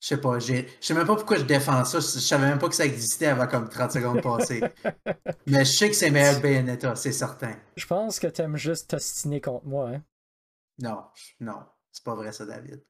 [0.00, 1.98] Je sais pas, je sais même pas pourquoi je défends ça.
[1.98, 4.62] Je savais même pas que ça existait avant comme 30 secondes passées.
[5.46, 7.56] Mais je sais que c'est meilleur que Bayonetta, c'est certain.
[7.76, 10.02] Je pense que t'aimes juste t'ostiner contre moi, hein.
[10.78, 11.04] Non,
[11.40, 12.84] non, c'est pas vrai ça, David.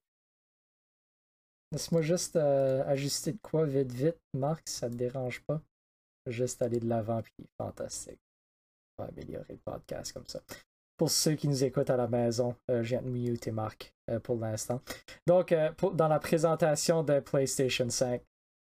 [1.72, 5.62] Laisse-moi juste euh, ajuster de quoi vite, vite, Marc, si ça te dérange pas?
[6.26, 8.20] Juste aller de l'avant, puis fantastique.
[8.98, 10.40] On va améliorer le podcast comme ça.
[10.96, 14.18] Pour ceux qui nous écoutent à la maison, euh, je viens de mute Marc euh,
[14.18, 14.80] pour l'instant.
[15.26, 15.54] Donc,
[15.94, 18.22] dans la présentation de PlayStation 5,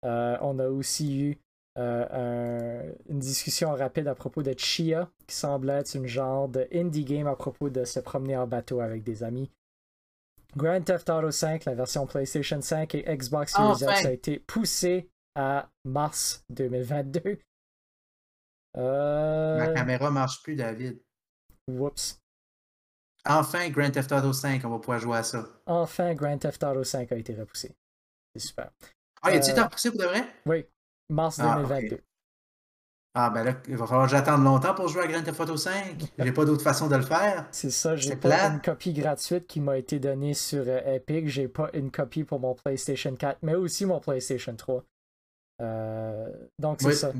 [0.03, 1.39] on a aussi eu
[1.77, 7.27] une discussion rapide à propos de Chia, qui semble être une genre de indie game
[7.27, 9.51] à propos de se promener en bateau avec des amis.
[10.57, 15.11] Grand Theft Auto 5, la version PlayStation 5 et Xbox Series X a été poussé
[15.35, 17.39] à mars 2022.
[18.79, 19.59] Euh...
[19.59, 20.99] Ma caméra marche plus, David.
[21.69, 22.21] Whoops.
[23.29, 25.45] Enfin, Grand Theft Auto 5, on va pouvoir jouer à ça.
[25.67, 27.75] Enfin, Grand Theft Auto 5 a été repoussé.
[28.35, 28.71] C'est super.
[29.23, 29.65] Ah, il a-t-il euh...
[29.65, 30.25] repoussé pour de vrai?
[30.47, 30.65] Oui,
[31.11, 32.01] mars 2022.
[33.19, 35.57] Ah, ben là, il va falloir que j'attende longtemps pour jouer à Grand Theft Auto
[35.57, 36.03] 5.
[36.19, 37.49] J'ai pas d'autre façon de le faire.
[37.51, 41.27] C'est ça, j'ai pas une copie gratuite qui m'a été donnée sur euh, Epic.
[41.29, 44.85] J'ai pas une copie pour mon PlayStation 4, mais aussi mon PlayStation 3.
[45.63, 47.13] Euh, donc, c'est ça.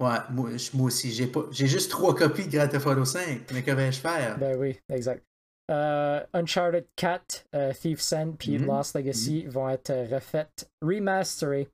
[0.00, 1.12] Ouais, moi, aussi.
[1.12, 1.44] J'ai pas...
[1.50, 3.50] juste trois copies de Grand Theft Auto 5.
[3.52, 4.38] Mais que vais-je faire?
[4.38, 5.24] Ben oui, exact.
[5.70, 7.46] Euh, Uncharted 4,
[7.80, 8.66] Thief Send puis mm-hmm.
[8.66, 9.50] Lost Legacy mm-hmm.
[9.50, 11.68] vont être refaites, remasterées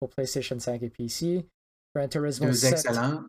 [0.00, 1.46] pour PlayStation 5 et PC.
[1.94, 2.72] Gran Turismo deux 7.
[2.72, 3.24] Excellents,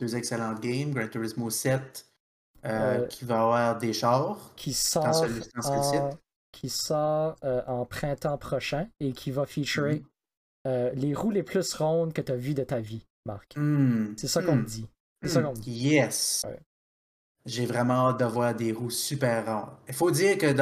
[0.00, 0.92] deux excellents games.
[0.92, 2.06] Gran Turismo 7
[2.64, 4.38] euh, euh, qui va avoir des chars.
[4.56, 6.10] Qui sort, en,
[6.52, 10.02] qui sort euh, en printemps prochain et qui va featurer
[10.64, 10.94] mm-hmm.
[10.94, 13.56] les roues les plus rondes que tu as vues de ta vie, Marc.
[13.56, 14.14] Mm.
[14.16, 14.88] C'est ça qu'on me dit.
[15.22, 15.72] C'est ça qu'on me dit.
[15.72, 16.46] Yes.
[17.44, 19.74] J'ai vraiment hâte de voir des roues super rondes.
[19.88, 20.54] Il faut dire que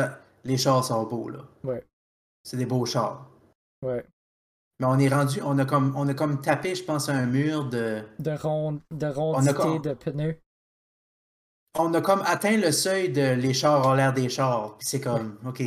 [0.45, 1.41] les chars sont beaux, là.
[1.63, 1.85] Ouais.
[2.43, 3.31] C'est des beaux chars.
[3.83, 4.05] Ouais.
[4.81, 7.67] Mais on est rendu, on a comme, on a comme tapé, je pense, un mur
[7.67, 8.03] de.
[8.19, 10.37] De, rond, de rondité de pneus.
[11.79, 14.77] On a comme atteint le seuil de les chars ont l'air des chars.
[14.79, 15.63] Puis c'est comme, OK,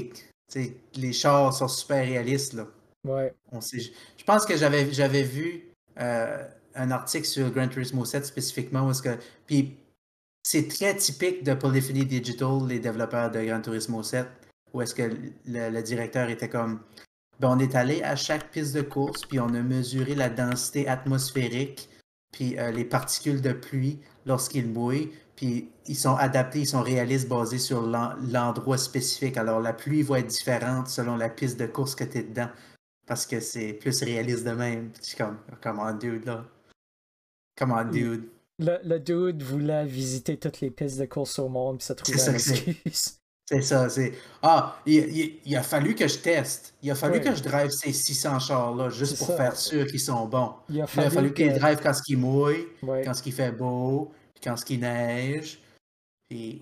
[0.95, 2.65] les chars sont super réalistes, là.
[3.05, 3.33] Ouais.
[3.51, 6.45] On sait, je pense que j'avais, j'avais vu euh,
[6.77, 9.17] un article sur Gran Turismo 7 spécifiquement où est-ce que.
[9.45, 9.77] Puis
[10.43, 14.27] c'est très typique de Polyphony Digital, les développeurs de Gran Turismo 7,
[14.73, 15.11] où est-ce que
[15.45, 16.79] le directeur était comme
[17.39, 20.87] ben, on est allé à chaque piste de course, puis on a mesuré la densité
[20.87, 21.87] atmosphérique,
[22.31, 27.27] puis euh, les particules de pluie lorsqu'il mouillent, puis ils sont adaptés, ils sont réalistes
[27.27, 29.37] basés sur l'endroit spécifique.
[29.37, 32.49] Alors la pluie va être différente selon la piste de course que tu es dedans,
[33.05, 34.91] parce que c'est plus réaliste de même.
[35.07, 35.15] Je
[35.61, 36.43] comme, on, dude, là?
[37.57, 38.29] Come on, dude.
[38.59, 42.17] Le, le, dude voulait visiter toutes les pistes de course au monde, puis ça trouvait
[42.17, 43.19] une excuse.
[43.49, 44.11] C'est ça, c'est.
[44.41, 46.73] Ah, il, a fallu que je teste.
[46.83, 50.27] Il a fallu que je drive ces 600 chars-là juste pour faire sûr qu'ils sont
[50.27, 50.53] bons.
[50.69, 54.11] Il a fallu, qu'il drive quand il mouille, quand il fait beau,
[54.43, 55.61] quand il neige.
[56.29, 56.61] Puis...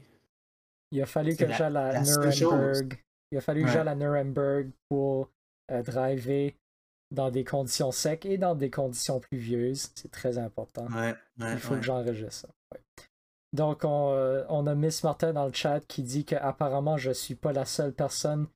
[0.92, 3.02] Il a fallu que j'aille à Nuremberg.
[3.32, 5.32] Il a fallu que j'aille à Nuremberg pour
[5.72, 6.56] euh, driver
[7.12, 9.92] dans des conditions secs et dans des conditions pluvieuses.
[9.96, 10.88] C'est très important.
[11.40, 12.80] il faut que j'enregistre ça.
[13.54, 17.36] Donc, euh, on, a Miss Martin dans le chat qui dit qu'apparemment, je ne suis
[17.36, 18.48] pas la seule personne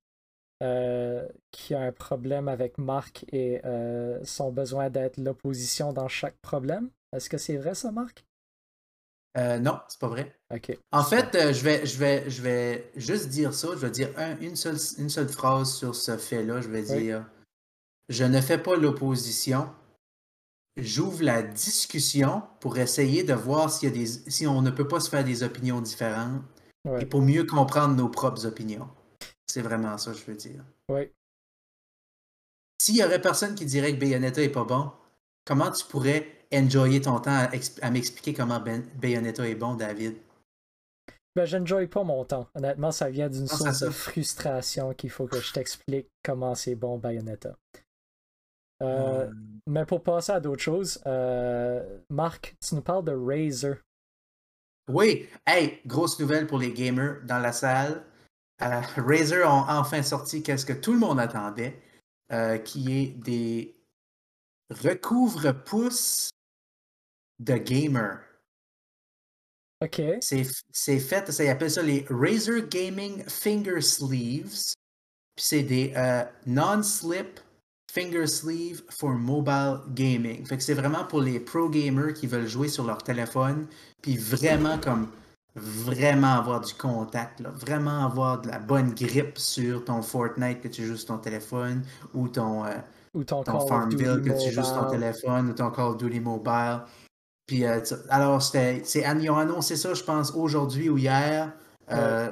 [0.61, 6.35] euh, qui a un problème avec Marc et euh, son besoin d'être l'opposition dans chaque
[6.41, 6.89] problème.
[7.13, 8.25] Est-ce que c'est vrai ça, Marc?
[9.37, 10.35] non, c'est pas vrai.
[10.91, 13.69] En fait, je, vais, je, vais, je vais juste dire ça.
[13.71, 14.09] Je vais dire
[14.41, 16.59] une, seule, une seule phrase sur ce fait-là.
[16.59, 17.25] Je vais dire
[18.09, 19.69] Je ne fais pas l'opposition,
[20.77, 24.87] j'ouvre la discussion pour essayer de voir s'il y a des, si on ne peut
[24.87, 26.41] pas se faire des opinions différentes
[26.99, 28.89] et pour mieux comprendre nos propres opinions.
[29.47, 30.63] C'est vraiment ça, je veux dire.
[30.89, 31.11] Oui.
[32.81, 34.91] S'il y aurait personne qui dirait que Bayonetta est pas bon,
[35.45, 37.47] comment tu pourrais enjoyer ton temps
[37.81, 40.15] à, m'expliquer comment ben, Bayonetta est bon, David?
[41.35, 42.47] Ben, j'enjoy pas mon temps.
[42.55, 46.97] Honnêtement, ça vient d'une source de frustration qu'il faut que je t'explique comment c'est bon
[46.97, 47.55] Bayonetta.
[48.81, 49.31] Euh, euh,
[49.67, 53.77] mais pour passer à d'autres choses, euh, Marc, tu nous parles de Razer.
[54.87, 58.03] Oui, hey, grosse nouvelle pour les gamers dans la salle.
[58.59, 61.79] Razer ont enfin sorti qu'est-ce que tout le monde attendait,
[62.65, 63.75] qui est des
[64.69, 66.29] recouvre-pouces
[67.39, 68.19] de gamer.
[69.81, 70.01] OK.
[70.19, 74.73] C'est fait, ça, ils appellent ça les Razer Gaming Finger Sleeves.
[75.35, 75.93] Puis c'est des
[76.45, 77.39] non-slip
[77.91, 80.45] Finger Sleeve for Mobile Gaming.
[80.45, 83.65] Fait que c'est vraiment pour les pro gamers qui veulent jouer sur leur téléphone,
[84.01, 85.07] puis vraiment comme
[85.55, 90.67] vraiment avoir du contact, là, vraiment avoir de la bonne grippe sur ton Fortnite que
[90.67, 92.75] tu joues sur ton téléphone ou ton, euh,
[93.15, 95.85] Ou ton, ton Call of Farmville que tu joues sur ton téléphone ou ton Call
[95.85, 96.81] of Duty Mobile.
[97.47, 101.51] Puis, euh, alors, c'était, c'est, ils ont annoncé ça, je pense, aujourd'hui ou hier.
[101.91, 102.29] Euh,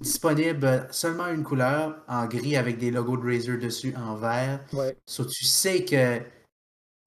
[0.00, 4.64] Disponible seulement une couleur, en gris avec des logos de Razer dessus en vert.
[4.72, 6.20] Ouais, So, tu sais que,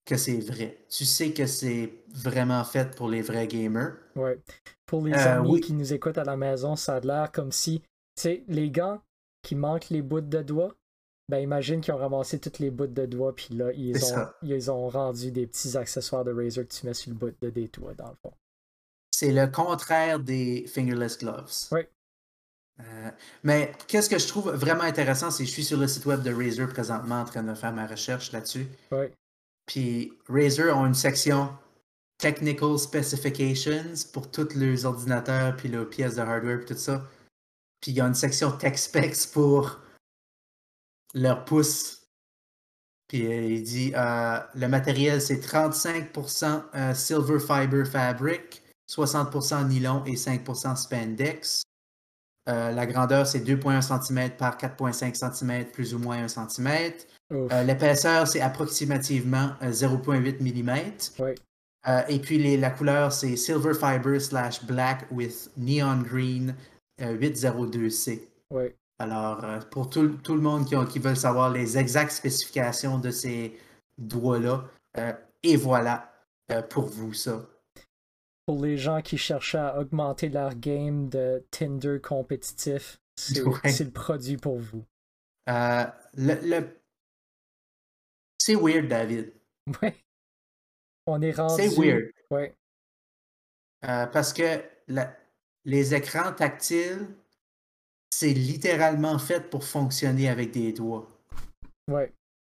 [0.06, 0.86] que c'est vrai.
[0.90, 3.94] Tu sais que c'est vraiment fait pour les vrais gamers.
[4.16, 4.40] ouais.
[4.86, 5.62] Pour les Euh, amis oui.
[5.62, 9.02] qui nous écoutent à la maison, ça a l'air comme si, tu sais, les gants
[9.42, 10.76] qui manquent les bouts de doigts,
[11.30, 14.36] ben imagine qu'ils ont ramassé toutes les bouts de doigts, puis là, ils ont, ça.
[14.44, 17.50] ils ont rendu des petits accessoires de Razer que tu mets sur le bout de
[17.50, 18.34] des doigts, dans le fond.
[19.12, 21.52] C'est le contraire des fingerless gloves.
[21.72, 21.82] Oui.
[22.80, 23.12] Euh,
[23.44, 26.24] mais qu'est-ce que je trouve vraiment intéressant, c'est que je suis sur le site web
[26.24, 28.68] de Razer présentement en train de faire ma recherche là-dessus.
[28.92, 29.12] Ouais,
[29.66, 31.50] Puis Razer ont une section
[32.18, 37.04] Technical Specifications pour tous leurs ordinateurs puis leurs pièces de hardware puis tout ça.
[37.82, 39.80] Puis il y a une section Tech Specs pour
[41.14, 42.08] leur pouce.
[43.08, 50.04] Puis euh, il dit euh, le matériel c'est 35% euh, silver fiber fabric, 60% nylon
[50.06, 51.64] et 5% spandex.
[52.50, 56.68] Euh, la grandeur c'est 2,1 cm par 4,5 cm plus ou moins 1 cm.
[57.32, 61.22] Euh, L'épaisseur, c'est approximativement euh, 0.8 mm.
[61.24, 61.36] Ouais.
[61.88, 66.56] Euh, et puis les- la couleur, c'est Silver Fiber slash Black with Neon Green
[67.02, 68.28] euh, 802C.
[68.52, 68.76] ouais.
[69.00, 73.10] Alors, pour tout, tout le monde qui, ont- qui veut savoir les exactes spécifications de
[73.10, 73.58] ces
[73.98, 74.64] doigts-là,
[75.42, 76.14] et voilà
[76.70, 77.42] pour vous ça.
[78.46, 83.60] Pour les gens qui cherchaient à augmenter leur game de Tinder compétitif, c'est Ouais.
[83.80, 84.84] le produit pour vous.
[85.50, 86.80] Euh, le, le-
[88.40, 89.34] C'est weird, David.
[89.82, 89.96] Ouais.
[91.08, 91.62] On est rendu.
[91.64, 92.12] C'est weird.
[92.32, 92.54] Ouais,
[93.86, 95.16] Euh, parce que la-
[95.66, 97.08] les écrans tactiles,
[98.10, 101.08] c'est littéralement fait pour fonctionner avec des doigts.
[101.90, 102.14] ouais.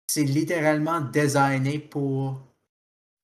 [0.07, 2.39] C'est littéralement designé pour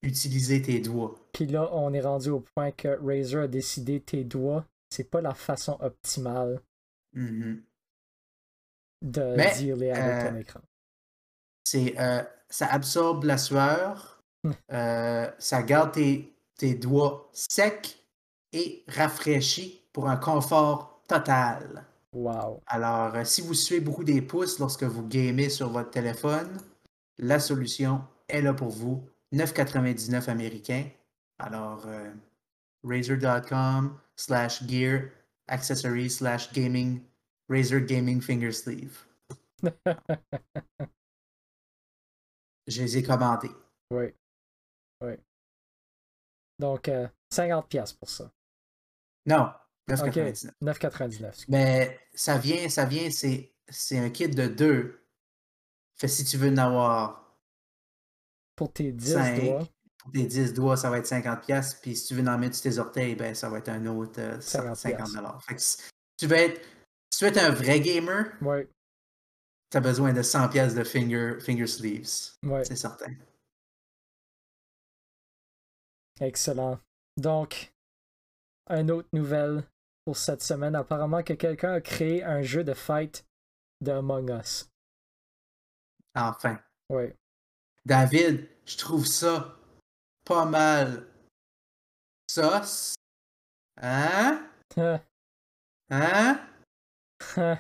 [0.02, 1.14] utiliser tes doigts.
[1.32, 5.20] Puis là, on est rendu au point que Razer a décidé tes doigts, c'est pas
[5.20, 6.60] la façon optimale
[7.12, 7.62] Mhm.
[9.02, 10.60] de Mais, dealer avec ton euh, écran.
[11.64, 14.52] C'est, euh, ça absorbe la sueur, Hmm.
[14.72, 18.02] euh, ça garde tes, tes doigts secs
[18.52, 21.84] et rafraîchis pour un confort total.
[22.12, 22.62] Wow.
[22.66, 26.58] Alors, euh, si vous suivez beaucoup des pouces lorsque vous gamez sur votre téléphone,
[27.18, 29.06] la solution est là pour vous.
[29.32, 30.88] 9,99 américain.
[31.38, 32.12] Alors, euh,
[32.84, 35.10] Razer.com slash gear
[35.48, 37.02] accessories slash gaming
[37.48, 39.06] Razer Gaming Finger Sleeve.
[42.66, 43.50] Je les ai commandés.
[43.90, 44.14] Oui.
[45.00, 45.14] Oui.
[46.58, 48.30] Donc, euh, 50$ piastres pour ça.
[49.26, 49.52] Non,
[49.90, 50.52] Ok, 9,99.
[50.62, 51.44] 9,99.
[51.48, 55.04] Mais ça vient, ça vient, c'est, c'est un kit de deux.
[55.96, 57.19] Fait si tu veux en avoir
[58.61, 59.40] Pour tes 10 Cinq.
[59.42, 59.66] doigts,
[59.99, 62.55] pour tes 10 doigts, ça va être 50 pièces Puis si tu veux en mettre
[62.57, 65.42] sur tes orteils, ben ça va être un autre euh, 50 50 dollars.
[65.44, 65.79] Fait que si
[66.18, 66.61] tu veux être,
[67.11, 68.68] si tu veux être un vrai gamer, ouais,
[69.70, 72.33] tu as besoin de 100 pièces de finger, finger sleeves.
[72.44, 73.14] ouais, C'est certain.
[76.20, 76.79] excellent.
[77.16, 77.73] Donc,
[78.68, 79.64] une autre nouvelle
[80.05, 80.75] pour cette semaine.
[80.75, 83.25] Apparemment que quelqu'un a créé un jeu de fight
[83.81, 84.68] de Among Us.
[86.14, 86.59] Enfin.
[86.90, 87.16] Ouais.
[87.86, 89.56] David, je trouve ça
[90.24, 91.06] pas mal
[92.30, 92.94] sauce.
[93.80, 94.46] Hein?
[95.90, 96.38] Hein?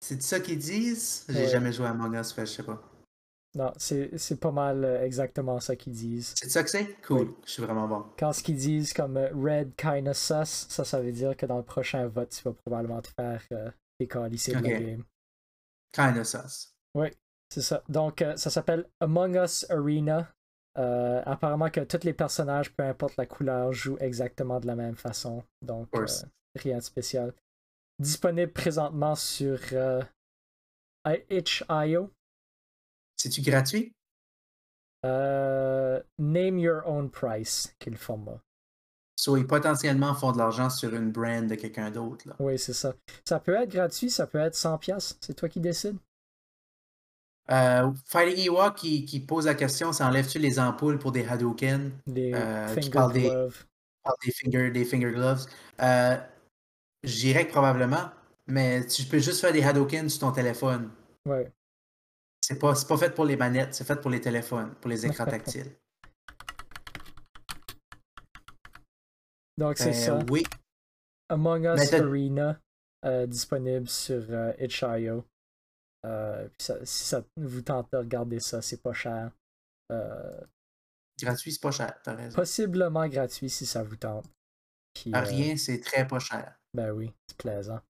[0.00, 1.24] C'est ça qu'ils disent?
[1.28, 1.48] J'ai Ouais.
[1.48, 2.82] jamais joué à Among Us, fait je sais pas.
[3.54, 6.34] non, c'est pas mal euh, exactement ça qu'ils disent.
[6.36, 7.00] C'est ça que c'est?
[7.02, 7.28] Cool.
[7.28, 7.34] Oui.
[7.46, 8.04] Je suis vraiment bon.
[8.18, 11.56] Quand ce qu'ils disent comme euh, Red kinda sus, ça, ça veut dire que dans
[11.56, 14.80] le prochain vote, tu vas probablement te faire euh, décalisser de la Ok.
[14.80, 15.04] game.
[15.92, 16.74] Kind of sauce.
[17.48, 17.82] C'est ça.
[17.88, 20.28] Donc, euh, ça s'appelle Among Us Arena.
[20.78, 24.96] Euh, apparemment que tous les personnages, peu importe la couleur, jouent exactement de la même
[24.96, 25.42] façon.
[25.62, 26.06] Donc, euh,
[26.54, 27.32] rien de spécial.
[27.98, 29.58] Disponible présentement sur
[31.30, 32.10] itch.io.
[33.16, 33.92] C'est-tu gratuit?
[35.02, 38.40] Name Your Own Price, qui est le format.
[39.18, 42.26] So, ils potentiellement font de l'argent sur une brand de quelqu'un d'autre.
[42.38, 42.92] Oui, c'est ça.
[43.24, 45.16] Ça peut être gratuit, ça peut être 100$.
[45.20, 45.96] C'est toi qui décides.
[47.50, 51.92] Euh, Fighting Ewok qui, qui pose la question, ça enlève-tu les ampoules pour des Hadouken?
[52.06, 53.64] Les Euh, des- gloves.
[54.02, 55.46] Par Des finger, des finger gloves.
[55.80, 56.16] Euh,
[57.02, 58.10] je dirais que probablement,
[58.46, 60.90] mais tu peux juste faire des Hadouken sur ton téléphone.
[61.24, 61.52] Ouais.
[62.40, 65.24] C'est pas, pas fait pour les manettes, c'est fait pour les téléphones, pour les écrans
[65.26, 65.72] tactiles.
[69.58, 70.18] Donc, c'est Euh, ça.
[70.30, 70.44] Oui.
[71.28, 72.60] Among Us Arena
[73.26, 74.24] disponible sur
[74.60, 75.24] itch.io.
[76.06, 79.30] Euh, puis ça- si ça vous tente de regarder ça, c'est pas cher.
[79.92, 80.40] Euh,
[81.20, 82.34] Gratuit, c'est pas cher, t'as raison.
[82.36, 84.26] possiblement gratuit si ça vous tente.
[84.94, 86.56] Puis, À euh, rien, c'est très pas cher.
[86.74, 87.80] Ben oui, c'est plaisant.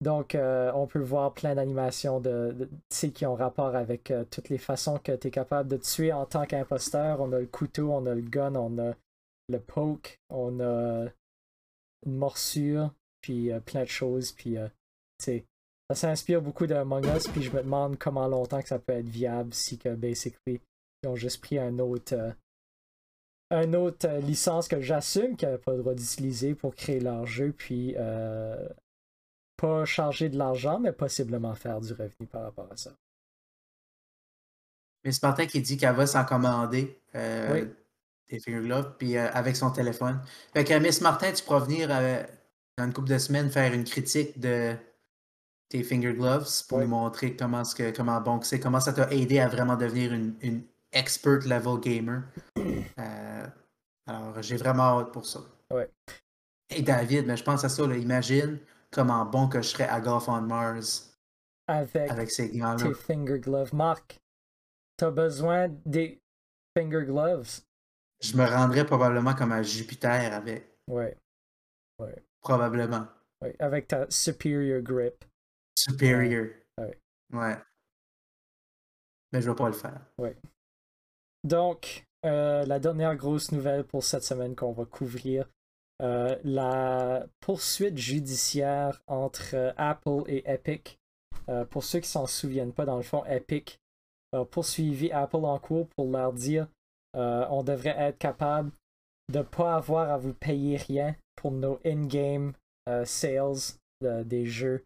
[0.00, 4.50] Donc, on peut voir plein d'animations de, de- tu sais, qui ont rapport avec toutes
[4.50, 7.20] les façons que tu es capable de tuer en tant qu'imposteur.
[7.20, 8.94] On a le couteau, on a le gun, on a
[9.48, 11.06] le poke, on a
[12.04, 12.92] une morsure,
[13.22, 14.32] puis plein de choses.
[14.32, 14.56] Puis,
[15.90, 18.94] ça s'inspire beaucoup de Among Us, puis je me demande comment longtemps que ça peut
[18.94, 20.60] être viable si que, basically,
[21.02, 22.14] ils ont juste pris un autre...
[22.14, 22.32] euh,
[23.50, 27.26] un autre euh, licence que j'assume qu'ils n'avaient pas le droit d'utiliser pour créer leur
[27.26, 28.68] jeu, puis euh,
[29.56, 32.92] pas charger de l'argent, mais possiblement faire du revenu par rapport à ça.
[35.04, 37.68] Mais c'est Martin qui dit qu'elle va s'en commander Oui.
[38.30, 40.18] des Finger Gloves, puis avec son téléphone.
[40.54, 42.26] Fait que Miss Martin, tu pourras venir dans
[42.86, 44.74] une couple de semaines faire une critique de
[45.74, 46.84] tes Finger Gloves pour Oui.
[46.84, 49.74] nous montrer comment, ce que, comment bon que c'est, comment ça t'a aidé à vraiment
[49.76, 50.62] devenir une, une
[50.92, 52.22] expert level gamer.
[52.98, 53.46] Euh,
[54.06, 55.40] alors, j'ai vraiment hâte pour ça.
[55.72, 55.90] Ouais.
[56.70, 58.58] Et David, mais je pense à ça, là, imagine
[58.92, 61.18] comment bon que je serais à Golf on Mars
[61.66, 62.76] Avec, avec ces gants-là.
[62.88, 63.74] tes finger gloves.
[63.74, 64.20] Marc,
[64.96, 66.20] t'as besoin des
[66.78, 67.60] finger gloves?
[68.22, 70.78] Je me rendrais probablement comme à Jupiter avec.
[70.88, 71.16] Ouais,
[72.40, 73.06] Probablement.
[73.42, 75.24] ouais, avec ta superior grip.
[75.74, 76.46] Superior.
[76.78, 76.98] Ouais.
[77.32, 77.56] Ouais.
[79.32, 80.00] Mais je vais pas le faire.
[81.42, 85.48] Donc, euh, la dernière grosse nouvelle pour cette semaine qu'on va couvrir,
[86.02, 90.98] euh, la poursuite judiciaire entre euh, Apple et Epic.
[91.70, 93.78] Pour ceux qui s'en souviennent pas, dans le fond, Epic
[94.32, 96.68] a poursuivi Apple en cours pour leur dire
[97.12, 98.72] on devrait être capable
[99.30, 102.54] de pas avoir à vous payer rien pour nos in-game
[103.04, 104.82] sales de- des jeux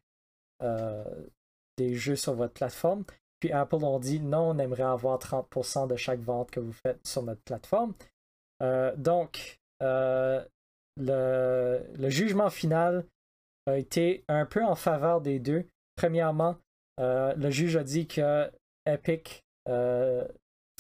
[0.61, 3.05] des jeux sur votre plateforme.
[3.41, 7.07] Puis Apple ont dit non, on aimerait avoir 30% de chaque vente que vous faites
[7.07, 7.95] sur notre plateforme.
[8.63, 10.45] Euh, donc, euh,
[10.97, 13.05] le, jugement final
[13.67, 15.67] a été un peu en faveur des deux.
[15.97, 16.57] Premièrement,
[17.01, 18.51] euh, le juge a dit que
[18.87, 20.27] Epic euh,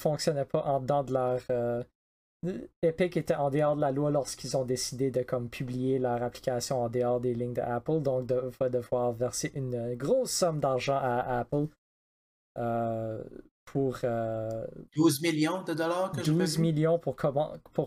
[0.01, 1.85] fonctionnait pas en dedans de leur.
[2.47, 6.22] Euh, Epic était en dehors de la loi lorsqu'ils ont décidé de comme publier leur
[6.22, 10.61] application en dehors des lignes de Apple, donc de, va devoir verser une grosse somme
[10.61, 11.66] d'argent à Apple
[12.59, 13.22] euh,
[13.64, 14.66] pour euh,
[14.97, 17.16] 12 millions de dollars que je 12 millions pour,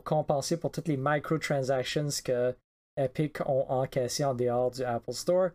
[0.04, 2.56] compenser pour toutes les microtransactions que
[2.98, 5.50] Epic ont encaissées en dehors du Apple Store.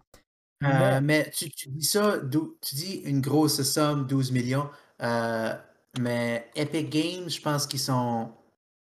[0.64, 2.18] Euh, mais tu, tu dis ça,
[2.62, 4.68] tu dis une grosse somme, 12 millions.
[5.03, 5.55] euh,
[6.01, 8.30] mais Epic Games, je pense qu'ils sont.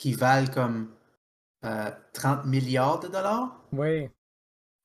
[0.03, 0.89] Qu'ils valent comme
[1.65, 3.61] euh, 30 milliards de dollars.
[3.73, 4.09] Oui,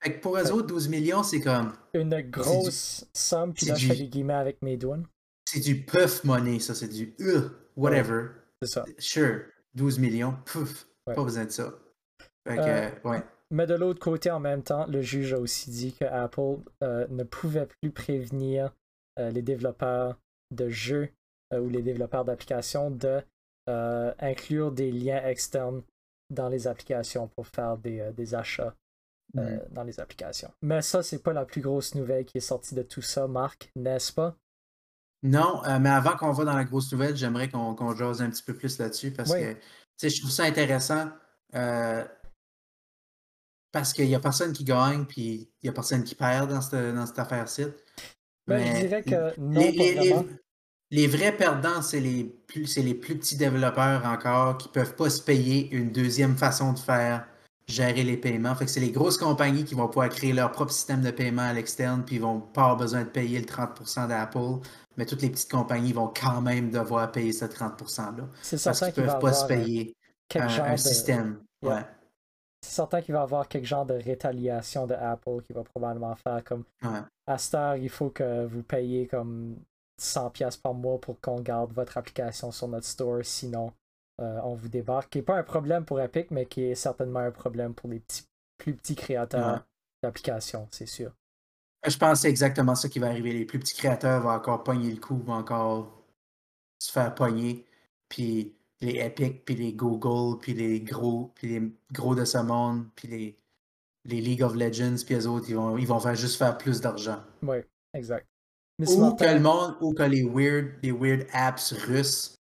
[0.04, 1.74] Fait que pour eux autres, 12 millions, c'est comme.
[1.94, 5.00] une grosse somme, puis c'est là je fais du- des guillemets avec mes doigts.
[5.46, 6.76] C'est du puff money, ça.
[6.76, 7.16] C'est du.
[7.20, 8.28] uh, whatever.
[8.62, 8.86] C'est ça.
[9.00, 9.42] Sure.
[9.74, 10.36] 12 millions.
[10.46, 10.88] Pouf.
[11.08, 11.16] Ouais.
[11.16, 11.74] Pas besoin de ça.
[12.48, 13.24] Fait que, Euh, ouais.
[13.50, 17.08] Mais de l'autre côté, en même temps, le juge a aussi dit que Apple euh,
[17.10, 18.74] ne pouvait plus prévenir
[19.20, 20.20] euh, les développeurs
[20.52, 21.10] de jeux
[21.54, 23.22] euh, ou les développeurs d'applications de
[23.68, 25.82] euh, inclure des liens externes
[26.30, 28.74] dans les applications pour faire des, euh, des achats
[29.38, 29.74] euh, Mhm.
[29.74, 30.52] dans les applications.
[30.62, 33.70] Mais ça, c'est pas la plus grosse nouvelle qui est sortie de tout ça, Marc,
[33.76, 34.36] n'est-ce pas?
[35.24, 38.44] Non, mais avant qu'on va dans la grosse nouvelle, j'aimerais qu'on qu'on jase un petit
[38.44, 39.40] peu plus là-dessus parce Oui.
[40.00, 41.10] que je trouve ça intéressant
[43.72, 46.62] parce qu'il n'y a personne qui gagne puis il n'y a personne qui perd dans
[46.62, 47.66] cette, dans cette affaire-ci.
[48.48, 50.40] Ben, Mais je dirais que non, les-
[50.92, 54.96] les- vrais perdants, c'est les, plus, c'est les plus petits développeurs encore qui ne peuvent
[54.96, 57.28] pas se payer une deuxième façon de faire,
[57.68, 58.56] gérer les paiements.
[58.56, 61.42] Fait que c'est les grosses compagnies qui vont pouvoir créer leur propre système de paiement
[61.42, 64.66] à l'externe puis ils vont pas avoir besoin de payer le 30% d'Apple.
[64.96, 68.28] Mais toutes les petites compagnies vont quand même devoir payer ce 30%-là.
[68.42, 69.96] C'est Parce certain qu'ils peuvent pas se euh, payer
[70.36, 70.78] un, genre un de...
[70.78, 71.40] système.
[71.62, 71.76] Yeah.
[71.76, 71.82] Ouais.
[72.62, 76.16] C'est certain qu'il va y avoir quelque genre de rétaliation de Apple qui va probablement
[76.16, 77.00] faire comme Ouais.
[77.28, 79.58] à cette heure, il faut que vous payiez comme
[80.00, 83.72] 100$ piastres par mois pour qu'on garde votre application sur notre store, sinon
[84.22, 85.12] euh, on vous débarque.
[85.12, 88.00] Qui n'est pas un problème pour Epic, mais qui est certainement un problème pour les
[88.00, 88.24] petits,
[88.58, 89.60] plus petits créateurs Ouais.
[90.04, 91.12] d'applications, c'est sûr.
[91.88, 93.32] Je pense que c'est exactement ça qui va arriver.
[93.34, 96.04] Les plus petits créateurs vont encore pogner le coup, vont encore
[96.80, 97.66] se faire pogner.
[98.10, 102.88] Puis les Epic, puis les Google, puis les gros, puis les gros de ce monde,
[102.96, 103.38] puis les,
[104.06, 106.82] les League of Legends, puis les autres, ils vont, ils vont faire juste faire plus
[106.82, 107.22] d'argent.
[107.42, 107.58] Oui,
[107.94, 108.28] exact.
[108.80, 112.36] Ou Martin, que le monde, ou que les weird, les weird apps russes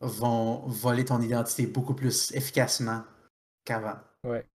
[0.00, 3.02] vont voler ton identité beaucoup plus efficacement
[3.64, 3.98] qu'avant.
[4.24, 4.46] ouais.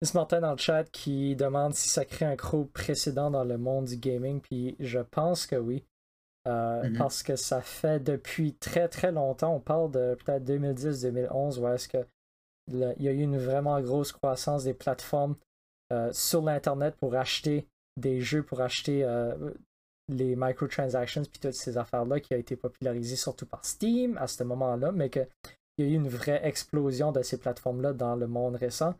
[0.00, 3.58] Miss Martin dans le chat qui demande si ça crée un gros précédent dans le
[3.58, 5.84] monde du gaming, puis je pense que oui.
[6.46, 6.96] Euh, Mhm.
[6.96, 11.88] Parce que ça fait depuis très très longtemps, on parle de peut-être 2010-2011, où est-ce
[11.88, 11.98] que
[12.72, 15.34] le- il y a eu une vraiment grosse croissance des plateformes
[15.92, 19.34] euh, sur l'Internet pour acheter des jeux, pour acheter euh,
[20.08, 24.42] les microtransactions, puis toutes ces affaires-là qui a été popularisée surtout par Steam à ce
[24.44, 25.26] moment-là, mais qu'il
[25.78, 28.94] y a eu une vraie explosion de ces plateformes-là dans le monde récent.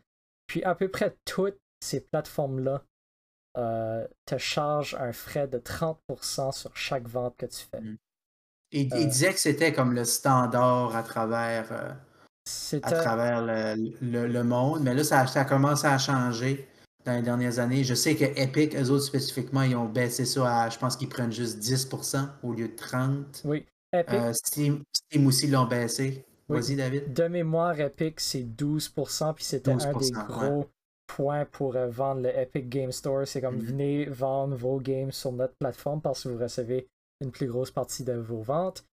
[0.47, 2.83] Puis à peu près toutes ces plateformes-là
[3.57, 7.81] euh, te chargent un frais de 30% sur chaque vente que tu fais.
[7.81, 7.97] Mm.
[8.71, 8.97] Il, Euh.
[8.99, 11.91] il disait que c'était comme le standard à travers, euh,
[12.83, 16.68] à travers le, le- le monde, mais là, ça, ça a commencé à changer
[17.05, 17.83] dans les dernières années.
[17.83, 21.09] Je sais que Epic, eux autres spécifiquement, ils ont baissé ça à, je pense qu'ils
[21.09, 23.41] prennent juste 10% au lieu de 30%.
[23.45, 23.65] oui.
[23.91, 26.23] Epic, Euh, Steam, Steam aussi l'ont baissé.
[26.47, 26.59] Oui.
[26.59, 27.13] Vas-y, David.
[27.13, 30.67] de mémoire, Epic, c'est 12%, puis c'était un des 12%, gros
[31.07, 33.25] points pour euh, vendre le Epic Game Store.
[33.27, 33.61] C'est comme Mhm.
[33.65, 36.87] venez vendre vos games sur notre plateforme parce que vous recevez
[37.21, 38.85] une plus grosse partie de vos ventes.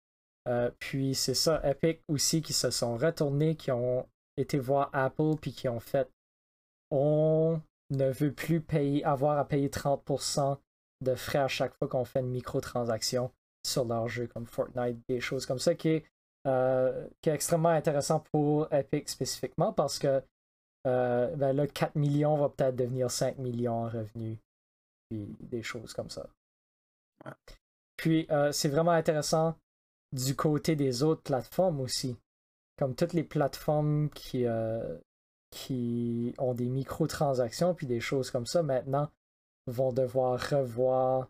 [0.49, 4.07] Euh, puis c'est ça, Epic aussi qui se sont retournés, qui ont
[4.39, 6.09] été voir Apple, puis qui ont fait
[6.91, 7.61] on
[7.91, 10.59] ne veut plus payer, avoir à payer 30%
[11.03, 13.31] de frais à chaque fois qu'on fait une microtransaction
[13.67, 16.05] sur leur jeu comme Fortnite, des choses comme ça, qui est,
[16.47, 20.23] euh, qui est extrêmement intéressant pour Epic spécifiquement parce que
[20.87, 24.39] euh, ben là, 4 millions va peut-être devenir 5 millions en revenus,
[25.09, 26.29] puis des choses comme ça.
[27.97, 29.57] Puis euh, c'est vraiment intéressant
[30.13, 32.17] du côté des autres plateformes aussi.
[32.79, 34.47] Comme toutes les plateformes qui,
[35.51, 39.09] qui ont des microtransactions puis des choses comme ça maintenant
[39.67, 41.29] vont devoir revoir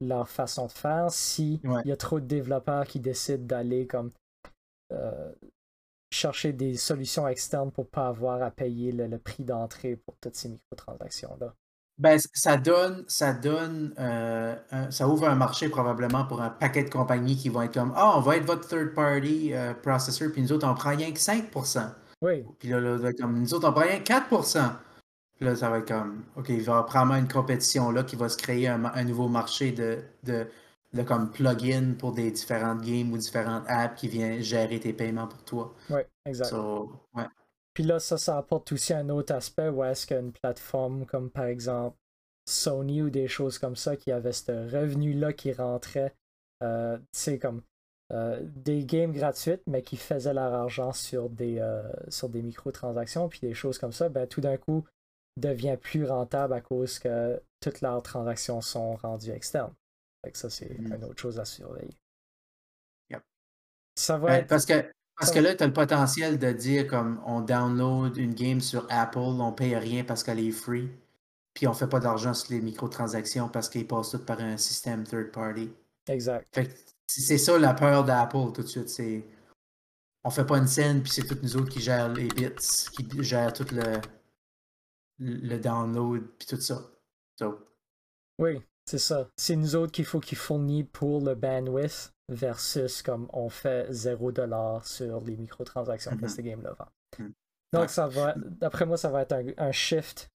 [0.00, 1.82] leur façon de faire si il Ouais.
[1.84, 4.10] y a trop de développeurs qui décident d'aller comme
[4.92, 5.32] euh,
[6.10, 10.34] chercher des solutions externes pour pas avoir à payer le, le prix d'entrée pour toutes
[10.36, 11.54] ces microtransactions là.
[11.98, 16.84] Ben, ça donne, ça donne, euh, un- ça ouvre un marché probablement pour un paquet
[16.84, 20.32] de compagnies qui vont être comme, ah, on va être votre third party euh, processor,
[20.32, 21.90] puis nous autres, on prend rien que 5%.
[22.22, 24.72] Oui, Puis là, là, comme, nous autres, on prend rien que 4%.
[25.36, 28.04] Puis là, ça va être comme, OK, il va y avoir probablement une compétition là
[28.04, 30.46] qui va se créer un, un nouveau marché de, de,
[30.94, 35.26] de comme plugin pour des différentes games ou différentes apps qui vient gérer tes paiements
[35.26, 35.74] pour toi.
[35.90, 36.48] oui, exact.
[36.48, 37.26] So, ouais.
[37.74, 41.46] Puis là, ça, ça apporte aussi un autre aspect où est-ce qu'une plateforme comme par
[41.46, 41.96] exemple
[42.46, 46.14] Sony ou des choses comme ça qui avait ce revenu-là qui rentrait,
[46.62, 47.62] euh, tu sais, comme
[48.12, 53.28] euh, des games gratuites, mais qui faisaient leur argent sur des, euh, sur des microtransactions,
[53.28, 54.84] puis des choses comme ça, ben tout d'un coup
[55.40, 59.72] devient plus rentable à cause que toutes leurs transactions sont rendues externes.
[60.24, 60.94] Fait que ça, c'est Mm.
[60.94, 61.96] une autre chose à surveiller.
[63.10, 63.22] Yep.
[63.96, 64.48] Ça va Ben, être.
[64.48, 68.34] parce que, parce que là, tu as le potentiel de dire comme on download une
[68.34, 70.90] game sur Apple, on paye rien parce qu'elle est free,
[71.54, 75.04] puis on fait pas d'argent sur les microtransactions parce qu'ils passent tout par un système
[75.04, 75.70] third party.
[76.08, 76.48] Exact.
[76.54, 76.72] Fait que
[77.20, 78.88] c'est ça la peur d'Apple tout de suite.
[78.88, 79.24] C'est
[80.24, 82.54] on fait pas une scène, puis c'est toutes nous autres qui gèrent les bits,
[82.92, 84.00] qui gèrent tout le,
[85.18, 86.80] le download, puis tout ça.
[87.38, 87.58] So,
[88.38, 89.28] Oui, c'est ça.
[89.36, 94.84] C'est nous autres qu'il faut qu'ils fournissent pour le bandwidth versus comme on fait 0$
[94.84, 96.88] sur les microtransactions que vend.
[97.18, 97.32] Mhm.
[97.72, 100.30] Donc ça va, d'après moi, ça va être un, un shift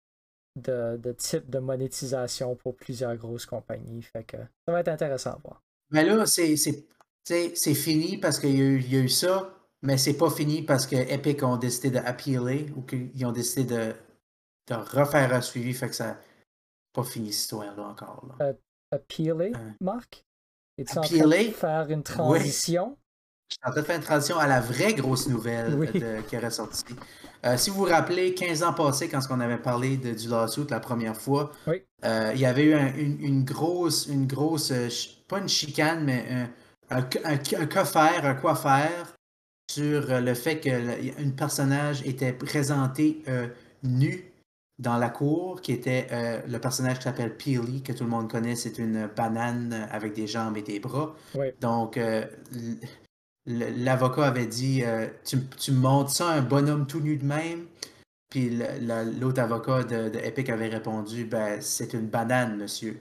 [0.56, 4.02] de, de type de monétisation pour plusieurs grosses compagnies.
[4.02, 5.62] Fait que ça va être intéressant à voir.
[5.90, 9.98] Mais là, c'est fini parce qu'il y, a eu- il y a eu ça, mais
[9.98, 13.94] c'est pas fini parce que Epic ont décidé d'appealer ou qu'ils ont décidé de,
[14.68, 15.72] de refaire un suivi.
[15.74, 16.18] Fait que ça
[16.92, 18.26] pas fini cette histoire-là encore.
[18.38, 18.52] là.
[18.92, 20.24] Appealer, Euh, Marc?
[20.78, 21.50] Es-tu en train de appealer?
[21.52, 22.96] faire une transition?
[23.48, 25.86] Je suis en train de faire une transition à la vraie grosse nouvelle Oui.
[25.92, 26.84] de- qui est ressortie.
[27.44, 30.66] Euh, si vous vous rappelez, 15 ans passés, quand on avait parlé de, du lawsuit
[30.70, 31.82] la première fois, Oui.
[32.04, 34.88] euh, il y avait eu un- une, une grosse, une grosse, euh,
[35.28, 39.14] pas une chicane, mais un, un, un- un quoi faire, un quoi faire
[39.70, 43.48] sur euh, le fait qu'un personnage était présenté euh,
[43.82, 44.32] nu
[44.78, 48.30] dans la cour, qui était euh, le personnage qui s'appelle Peely, que tout le monde
[48.30, 51.14] connaît, c'est une banane avec des jambes et des bras.
[51.60, 52.26] Donc, euh,
[53.46, 54.82] l'avocat avait dit
[55.24, 57.66] tu, tu me montres ça, un bonhomme tout nu de même?
[58.30, 58.50] Puis
[59.20, 63.00] l'autre avocat de, de Epic avait répondu ben, c'est une banane, monsieur.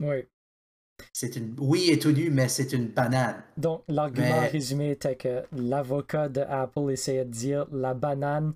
[0.00, 0.26] Oui.
[1.12, 1.54] C'est une...
[1.58, 3.42] Oui, il est tout nu, mais c'est une banane.
[3.56, 8.54] Donc, l'argument Mais- résumé était que l'avocat de Apple essayait de dire la banane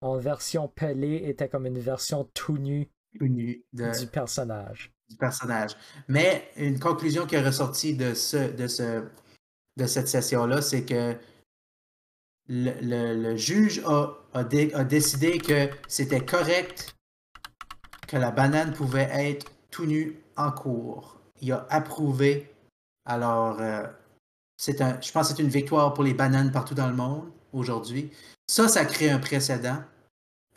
[0.00, 2.88] en version pelée était comme une version tout nue
[3.18, 4.92] Tout nu de, du personnage.
[5.08, 5.76] du personnage.
[6.08, 9.04] Mais une conclusion qui est ressortie de, ce, de, ce,
[9.76, 11.14] de cette session-là, c'est que
[12.48, 16.94] le, le- le juge a, a dé- a décidé que c'était correct
[18.08, 21.20] que la banane pouvait être tout nue en cours.
[21.42, 22.50] Il a approuvé.
[23.04, 23.86] Alors, euh,
[24.80, 28.10] un, je pense que c'est une victoire pour les bananes partout dans le monde aujourd'hui.
[28.46, 29.82] Ça, ça crée un précédent.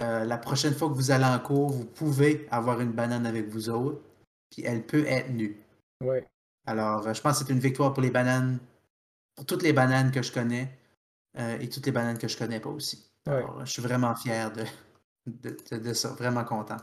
[0.02, 3.48] Euh, la prochaine fois que vous allez en cours, vous pouvez avoir une banane avec
[3.48, 4.02] vous autres,
[4.50, 5.58] puis elle peut être nue.
[6.04, 6.26] Ouais.
[6.68, 8.60] Alors, euh, je pense que c'est une victoire pour les bananes,
[9.36, 10.70] pour toutes les bananes que je connais
[11.38, 13.10] euh, et toutes les bananes que je connais pas aussi.
[13.28, 13.44] Ouais.
[13.64, 14.66] Je suis vraiment fier de,
[15.26, 16.78] de, de- de ça, vraiment content.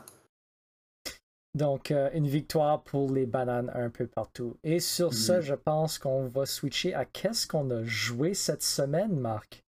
[1.55, 4.57] Donc, euh, une victoire pour les bananes un peu partout.
[4.63, 5.41] Et sur ce, Mhm.
[5.41, 9.63] je pense qu'on va switcher à qu'est-ce qu'on a joué cette semaine, Marc?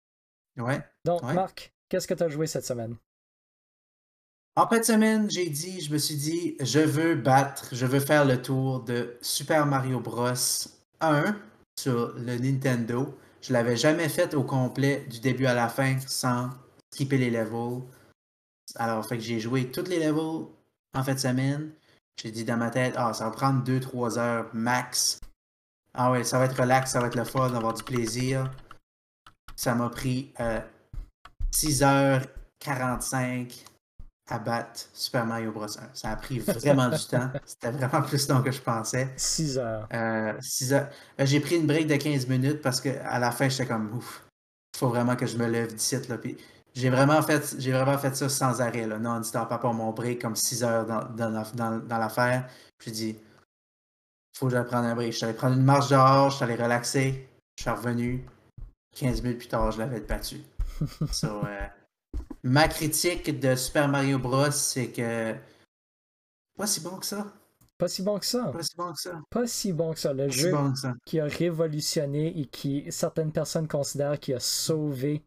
[0.59, 0.81] Ouais.
[1.07, 1.33] Donc, Ouais.
[1.35, 2.97] Marc, qu'est-ce que tu as joué cette semaine?
[4.57, 8.01] En fin de semaine, j'ai dit, je me suis dit, je veux battre, je veux
[8.01, 10.27] faire le tour de Super Mario Bros
[11.01, 11.37] 1
[11.79, 13.17] sur le Nintendo.
[13.41, 16.51] Je l'avais jamais fait au complet du début à la fin sans
[16.93, 17.81] skipper les levels.
[18.75, 20.47] Alors, fait que j'ai joué tous les levels
[20.95, 21.71] en fin de semaine.
[22.23, 25.19] J'ai dit dans ma tête, ah, ça va prendre 2-3 heures max.
[25.95, 28.51] Ah ouais, ça va être relax, ça va être le fun, avoir du plaisir.
[29.57, 30.61] Ça m'a pris euh,
[31.53, 33.65] 6h45
[34.31, 35.65] à battre Super Mario Bros.
[35.65, 35.69] 1.
[35.93, 37.31] Ça a pris vraiment du temps.
[37.45, 39.09] C'était vraiment plus long que je pensais.
[39.17, 39.89] 6 heures.
[39.93, 40.33] Euh,
[40.73, 40.89] heures-
[41.19, 44.25] euh, J'ai pris une break de 15 minutes parce qu'à la fin, j'étais comme ouf.
[44.75, 45.97] Il faut vraiment que je me lève d'ici.
[46.09, 46.17] Là.
[46.19, 46.37] Puis
[46.75, 50.21] j'ai vraiment fait j'ai vraiment fait ça sans arrêt, là, non-stop, à part mon break
[50.23, 52.49] comme 6 heures dans, dans, dans- dans l'affaire.
[52.85, 53.17] J'ai dit
[54.37, 55.13] faut que j'aille prendre un break.
[55.13, 58.25] Je suis allé prendre une marche dehors, je suis allé relaxer, je suis revenu.
[58.97, 60.41] 15 minutes plus tard, je l'avais battu.
[61.13, 61.67] So, euh,
[62.43, 65.35] ma critique de Super Mario Bros, c'est que
[66.57, 67.27] pas si bon que ça.
[67.79, 68.45] Pas si bon que ça.
[68.53, 69.21] Pas si bon que ça.
[69.31, 70.13] Pas si bon que ça.
[70.13, 70.95] Le Pas si jeu bon que ça.
[71.07, 75.23] qui a révolutionné et qui certaines personnes considèrent qui a sauvé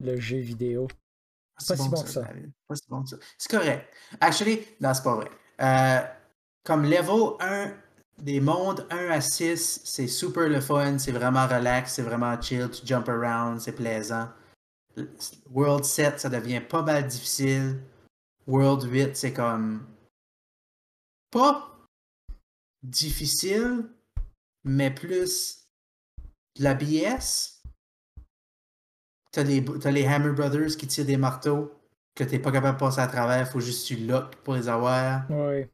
[0.00, 0.88] le jeu vidéo.
[1.68, 2.22] Pas si bon que ça.
[2.22, 2.50] David.
[2.66, 3.16] Pas si bon que ça.
[3.38, 3.86] C'est correct.
[4.20, 5.30] Actually, non, c'est pas vrai.
[5.60, 6.00] Euh,
[6.64, 7.72] comme level 1
[8.22, 12.68] des mondes 1 à 6, c'est super le fun, c'est vraiment relax, c'est vraiment chill,
[12.70, 14.28] tu jump around, c'est plaisant.
[15.50, 17.80] World 7, ça devient pas mal difficile.
[18.46, 19.86] World 8, c'est comme
[21.30, 21.78] pas
[22.82, 23.88] difficile,
[24.64, 25.68] mais plus
[26.56, 27.59] de la BS.
[29.32, 31.72] T'as les, t'as les Hammer Brothers qui tirent des marteaux
[32.14, 34.68] que t'es pas capable de passer à travers, faut juste que tu lock pour les
[34.68, 35.24] avoir.
[35.30, 35.66] Oui.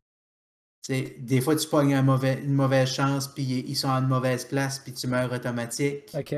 [0.83, 4.09] T'sais, des fois, tu pognes un mauvais, une mauvaise chance, puis ils sont en une
[4.09, 6.13] mauvaise place, puis tu meurs automatique.
[6.15, 6.37] OK.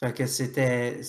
[0.00, 1.00] Fait que c'était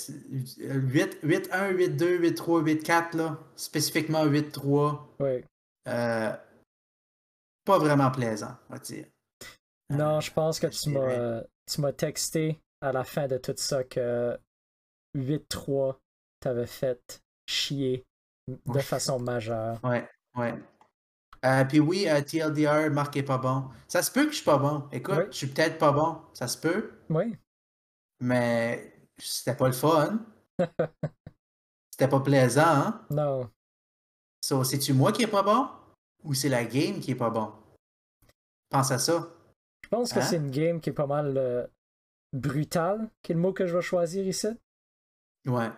[0.59, 3.39] 8, 8, 1, 8, 2, 8, 3, 8, 4, là.
[3.55, 5.15] Spécifiquement 8, 3.
[5.19, 5.43] Oui.
[5.87, 6.35] Euh,
[7.65, 9.05] pas vraiment plaisant, on va dire.
[9.91, 14.37] Non, je pense que tu m'as texté à la fin de tout ça que
[15.19, 15.97] 8-3
[16.39, 18.05] t'avait fait chier
[18.47, 18.81] de Ouais.
[18.81, 19.79] façon majeure.
[19.83, 20.55] Ouais, ouais.
[21.45, 23.69] Euh, puis oui, euh, TLDR, Marc est pas bon.
[23.87, 24.87] Ça se peut que je suis pas bon.
[24.91, 25.23] Écoute, Oui.
[25.31, 26.21] je suis peut-être pas bon.
[26.33, 26.91] Ça se peut.
[27.09, 27.35] Oui.
[28.19, 30.19] Mais c'était pas le fun.
[31.91, 33.05] c'était pas plaisant, hein?
[33.09, 33.49] Non.
[34.43, 35.69] So, c'est-tu moi qui est pas bon?
[36.23, 37.51] Ou c'est la game qui est pas bon?
[38.69, 39.29] Pense à ça.
[39.83, 40.23] Je pense que Hein?
[40.23, 41.65] c'est une game qui est pas mal euh,
[42.33, 44.47] brutale, qui est le mot que je vais choisir ici.
[45.49, 45.69] Ouais.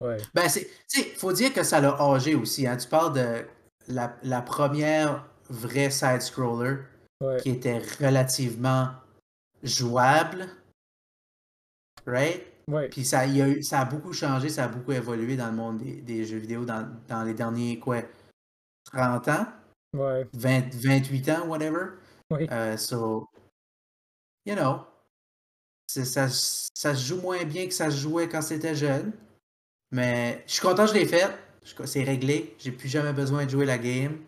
[0.00, 0.16] Ouais.
[0.34, 0.64] Ben, c'est.
[0.88, 2.76] Tu sais, faut dire que ça l'a âgé aussi, hein.
[2.76, 3.46] Tu parles de
[3.88, 6.76] la, la première vraie side-scroller
[7.22, 7.38] Ouais.
[7.42, 8.90] qui était relativement
[9.62, 10.48] jouable.
[12.06, 12.46] Right?
[12.66, 12.88] Ouais.
[12.88, 15.52] Puis ça, y a eu- ça a beaucoup changé, ça a beaucoup évolué dans le
[15.56, 18.02] monde des, des jeux vidéo dans, dans les derniers, quoi,
[18.92, 19.46] 30 ans,
[19.92, 20.26] Ouais.
[20.32, 21.98] 20, 28 ans, whatever?
[22.30, 22.46] Oui.
[22.50, 23.28] Euh, so,
[24.46, 24.86] you know,
[26.04, 29.12] ça, ça se joue moins bien que ça se jouait quand c'était jeune.
[29.92, 31.28] Mais je suis content que je l'ai fait.
[31.84, 32.54] C'est réglé.
[32.58, 34.18] J'ai plus jamais besoin de jouer la game.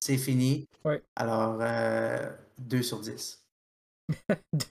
[0.00, 0.66] C'est fini.
[0.84, 1.02] Ouais.
[1.16, 3.44] Alors, euh, 2 sur 10.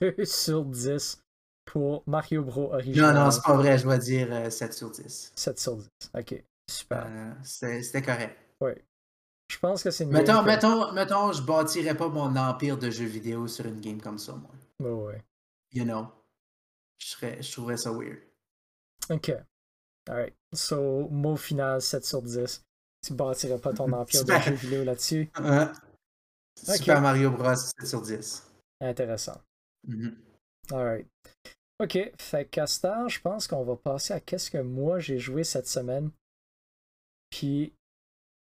[0.00, 1.20] 2 sur 10
[1.64, 3.14] pour Mario Bros Non, original.
[3.14, 3.78] non, c'est pas vrai.
[3.78, 5.32] Je dois dire euh, 7 sur 10.
[5.34, 5.88] 7 sur 10.
[6.18, 6.44] OK.
[6.70, 7.06] Super.
[7.08, 8.36] Euh, C'était correct.
[8.60, 8.84] Ouais.
[9.50, 13.06] Je pense que c'est une Mettons, mettons, mettons, je bâtirais pas mon empire de jeux
[13.06, 14.50] vidéo sur une game comme ça, moi.
[14.78, 15.22] Ouais, ouais.
[15.72, 16.06] You know?
[17.00, 18.18] Je, serais, je trouverais ça weird.
[19.08, 19.32] OK.
[20.08, 20.34] Alright.
[20.52, 22.62] So, mot final 7 sur 10.
[23.02, 25.30] Tu bâtirais pas ton empire de jeux vidéo là-dessus?
[25.38, 26.76] Ok.
[26.76, 27.54] Super Mario Bros.
[27.54, 28.50] 7 sur 10.
[28.80, 29.40] Intéressant.
[29.86, 30.16] Mhm.
[30.72, 31.06] Alright.
[31.80, 32.50] Ok, fait
[32.82, 36.10] temps, je pense qu'on va passer à qu'est-ce que moi j'ai joué cette semaine.
[37.30, 37.72] Puis,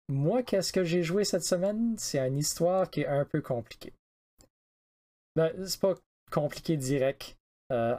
[0.09, 1.97] moi, qu'est-ce que j'ai joué cette semaine?
[1.97, 3.93] C'est une histoire qui est un peu compliquée.
[5.35, 5.95] Ben, c'est pas
[6.31, 7.35] compliqué direct
[7.73, 7.97] euh,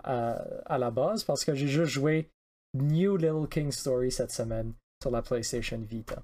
[0.66, 2.30] à, la base, parce que j'ai juste joué
[2.74, 4.72] New Little King Story cette semaine
[5.02, 6.22] sur la PlayStation Vita.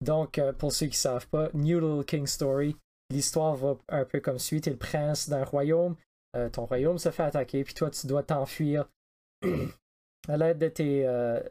[0.00, 2.76] Donc, euh, pour ceux qui ne savent pas, New Little King Story,
[3.10, 4.60] l'histoire va un peu comme suit.
[4.60, 5.96] Tu es le prince d'un royaume,
[6.36, 8.88] euh, ton royaume se fait attaquer, puis toi, tu dois t'enfuir
[10.28, 11.06] à l'aide de tes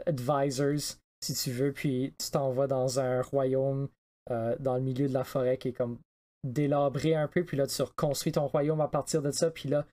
[0.05, 3.89] advisors, si tu veux, puis tu t'en vas dans un royaume
[4.29, 5.99] dans le milieu de la forêt qui est comme
[6.45, 9.85] délabré un peu, puis là, tu reconstruis ton royaume à partir de ça, puis là,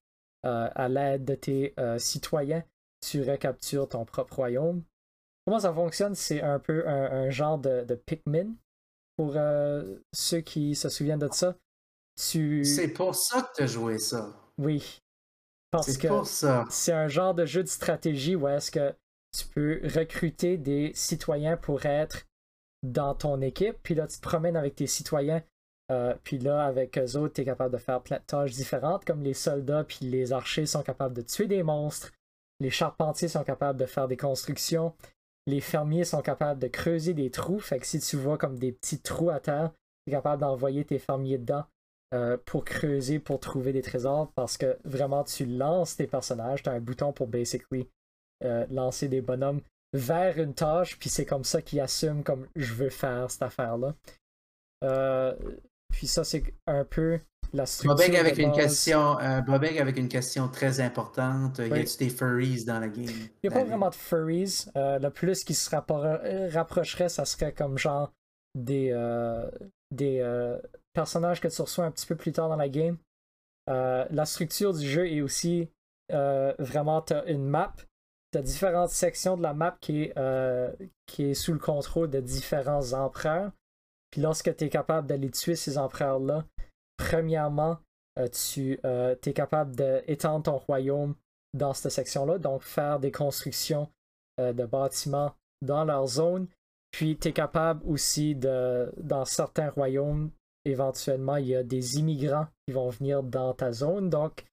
[0.43, 2.65] à l'aide de tes citoyens,
[3.01, 4.83] tu recaptures ton propre royaume.
[5.47, 6.15] Comment ça fonctionne?
[6.15, 8.55] C'est un peu un, genre de, de Pikmin.
[9.17, 11.55] Pour euh, ceux qui se souviennent de ça.
[12.17, 12.65] Tu...
[12.65, 14.35] C'est pour ça que tu as joué ça.
[14.57, 14.99] Oui.
[15.71, 16.09] Parce que
[16.71, 18.95] c'est un genre de jeu de stratégie où est-ce que
[19.37, 22.27] tu peux recruter des citoyens pour être
[22.83, 23.77] dans ton équipe.
[23.83, 25.43] Puis là, tu te promènes avec tes citoyens.
[25.91, 29.05] Euh, puis là, avec eux autres, tu es capable de faire plein de tâches différentes,
[29.05, 32.13] comme les soldats puis les archers sont capables de tuer des monstres.
[32.61, 34.95] Les charpentiers sont capables de faire des constructions.
[35.47, 37.59] Les fermiers sont capables de creuser des trous.
[37.59, 39.73] Fait que si tu vois comme des petits trous à terre,
[40.05, 41.65] tu es capable d'envoyer tes fermiers dedans
[42.15, 44.31] euh, pour creuser, pour trouver des trésors.
[44.35, 46.63] Parce que vraiment, tu lances tes personnages.
[46.63, 47.89] Tu as un bouton pour basically
[48.45, 49.63] euh, lancer des bonhommes
[49.95, 50.99] vers une tâche.
[50.99, 53.95] Puis c'est comme ça qu'ils assument comme je veux faire cette affaire-là.
[54.85, 55.35] Euh,
[55.91, 57.21] puis ça, c'est un peu
[57.85, 61.59] Bobeg avec une question, euh, avec une question très importante.
[61.59, 63.07] Y a-t-il des furries dans la game?
[63.43, 64.67] Il n'y a pas vraiment de furries.
[64.77, 68.13] Euh, le plus qui se rapprocherait, ça serait comme genre
[68.55, 69.51] des, euh,
[69.91, 70.23] des
[70.93, 72.97] personnages que tu reçois un petit peu plus tard dans la game.
[73.67, 75.69] la structure du jeu est aussi
[76.09, 77.75] vraiment, tu as une map.
[78.33, 80.15] Tu as différentes sections de la map qui est,
[81.07, 83.51] qui est sous le contrôle de différents empereurs.
[84.11, 86.45] Puis lorsque tu es capable d'aller tuer ces empereurs-là,
[86.97, 87.79] premièrement,
[88.19, 91.15] euh, tu euh, es capable d'étendre ton royaume
[91.55, 93.89] dans cette section-là, donc faire des constructions
[94.41, 95.33] euh, de bâtiments
[95.63, 96.49] dans leur zone.
[96.93, 100.31] Puis tu es capable aussi de, dans certains royaumes,
[100.65, 104.11] éventuellement, il y a des immigrants qui vont venir dans ta zone.
[104.11, 104.45] Donc,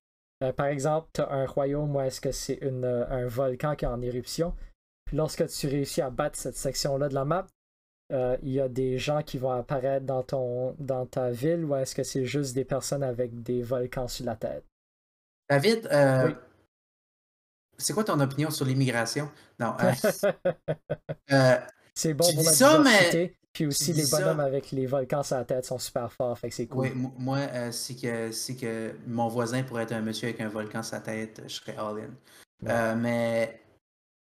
[0.56, 4.00] par exemple, tu as un royaume où est-ce que c'est un volcan qui est en
[4.00, 4.54] éruption.
[5.04, 7.48] Puis lorsque tu réussis à battre cette section-là de la map,
[8.10, 11.94] il y a des gens qui vont apparaître dans, ton, dans ta ville ou est-ce
[11.94, 14.64] que c'est juste des personnes avec des volcans sur la tête?
[15.48, 16.30] David, euh,
[17.78, 19.30] c'est quoi ton opinion sur l'immigration?
[19.58, 19.74] Non.
[21.32, 21.56] Euh,
[21.94, 23.34] c'est bon pour la ça, diversité.
[23.52, 26.54] Puis aussi, les bonhommes avec les volcans sur la tête sont super forts, fait que
[26.54, 26.88] c'est cool.
[26.94, 28.30] Oui, moi, c'est que,
[28.60, 31.76] que mon voisin pourrait être un monsieur avec un volcan sur la tête, je serais
[31.76, 32.94] all-in.
[32.96, 33.60] mais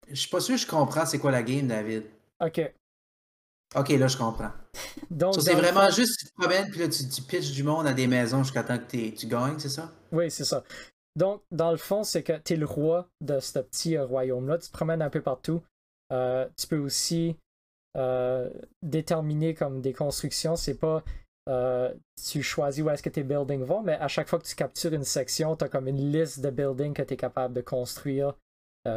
[0.07, 2.05] je suis pas sûr que je comprends c'est quoi la game, David.
[2.39, 2.73] Ok.
[3.75, 4.51] Ok, là, je comprends.
[5.11, 7.93] Donc, c'est vraiment juste, tu te promènes, puis là, tu, tu pitches du monde à
[7.93, 9.91] des maisons jusqu'à temps que tu gagnes, c'est ça?
[10.11, 10.63] Oui, c'est ça.
[11.15, 14.57] Donc, dans le fond, c'est que tu es le roi de ce petit euh, royaume-là.
[14.57, 15.61] Tu te promènes un peu partout.
[16.11, 17.35] Euh, tu peux aussi
[17.97, 18.49] euh,
[18.81, 20.55] déterminer comme des constructions.
[20.55, 21.03] C'est pas
[22.31, 24.93] tu choisis où est-ce que tes buildings vont, mais à chaque fois que tu captures
[24.93, 28.35] une section, tu as comme une liste de buildings que tu es capable de construire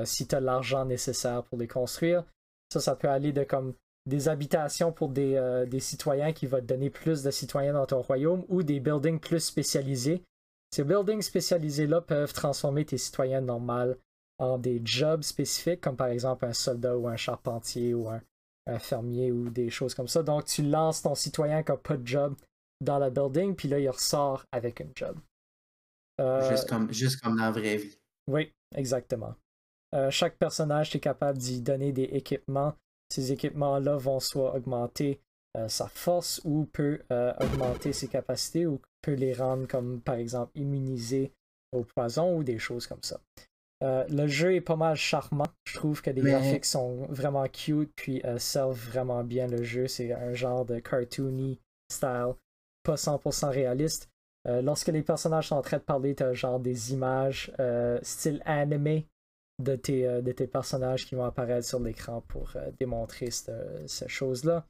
[0.05, 2.25] si tu as l'argent nécessaire pour les construire.
[2.71, 3.73] Ça, ça peut aller de comme
[4.07, 8.01] des habitations pour euh, des, citoyens qui vont te donner plus de citoyens dans ton
[8.01, 10.23] royaume ou des buildings plus spécialisés.
[10.71, 13.95] Ces buildings spécialisés-là peuvent transformer tes citoyens normaux
[14.39, 18.21] en des jobs spécifiques, comme par exemple un soldat ou un charpentier ou un,
[18.79, 20.23] fermier ou des choses comme ça.
[20.23, 22.35] Donc tu lances ton citoyen qui n'a pas de job
[22.81, 25.17] dans la building, puis là il ressort avec un job.
[26.21, 27.99] Euh, juste, comme, juste comme dans la vraie vie.
[28.29, 29.35] Oui, exactement.
[29.95, 32.75] Euh, chaque personnage est capable d'y donner des équipements
[33.13, 35.21] ces équipements-là vont soit augmenter
[35.57, 40.15] euh, sa force ou peut euh, augmenter ses capacités ou peut les rendre comme par
[40.15, 41.35] exemple immunisés
[41.73, 43.21] au poison ou des choses comme ça.
[43.85, 45.49] Euh, le jeu est pas mal charmant.
[45.65, 49.89] Je trouve que les graphiques sont vraiment cute puis servent vraiment bien le jeu.
[49.89, 51.61] C'est un genre de cartoony
[51.91, 52.35] style,
[52.83, 54.09] pas 100% réaliste.
[54.47, 57.53] lorsque les personnages sont en train de parler, tu as genre des images
[58.03, 59.09] style animé
[59.59, 64.09] de tes, euh, de tes personnages qui vont apparaître sur l'écran pour euh, démontrer cette,
[64.09, 64.67] chose-là.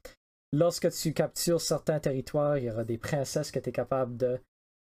[0.51, 4.39] Lorsque tu captures certains territoires, il y aura des princesses que tu es capable de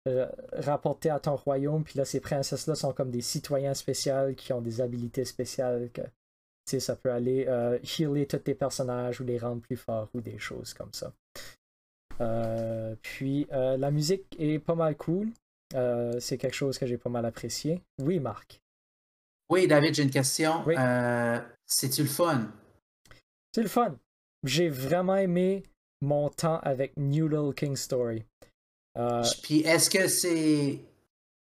[0.08, 1.82] euh, rapporter à ton royaume.
[1.82, 6.02] Puis là, ces princesses-là sont comme des citoyens spéciaux qui ont des habilités spéciales que
[6.78, 7.46] ça peut aller
[7.82, 11.12] healer tous tes personnages ou les rendre plus forts ou des choses comme ça.
[13.02, 15.30] puis la musique est pas mal cool.
[15.72, 17.82] c'est quelque chose que j'ai pas mal apprécié.
[18.00, 18.60] Oui, Marc.
[19.50, 20.64] Oui, David, j'ai une question.
[20.68, 22.48] Euh, c'est-tu le fun?
[23.54, 23.96] C'est le fun.
[24.44, 25.62] J'ai vraiment aimé
[26.00, 28.24] mon temps avec New Little King Story.
[28.98, 30.78] Euh, Puis est-ce que c'est.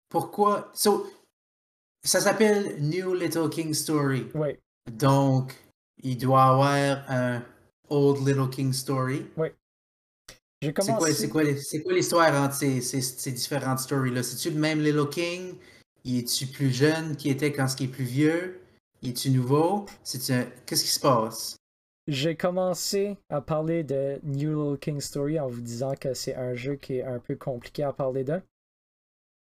[0.08, 0.72] Pourquoi.
[0.74, 4.28] ça s'appelle New Little King Story.
[4.34, 4.50] Oui.
[4.92, 5.54] Donc,
[6.02, 7.42] il doit avoir un
[7.88, 9.26] Old Little King Story.
[9.36, 9.48] Oui.
[10.62, 11.12] J'ai C'est quoi, commencé.
[11.12, 14.22] c'est quoi, les- c'est quoi l'histoire entre ces, ces- ces différentes stories-là?
[14.22, 15.54] C'est-tu le même Little King?
[16.06, 18.60] Il est-tu plus jeune qui était quand ce qui est plus vieux?
[19.02, 19.86] Il est-tu nouveau?
[20.04, 20.46] C'est un...
[20.64, 21.56] Qu'est-ce qui se passe?
[22.06, 26.54] J'ai commencé à parler de New Little King Story en vous disant que c'est un
[26.54, 28.40] jeu qui est un peu compliqué à parler de.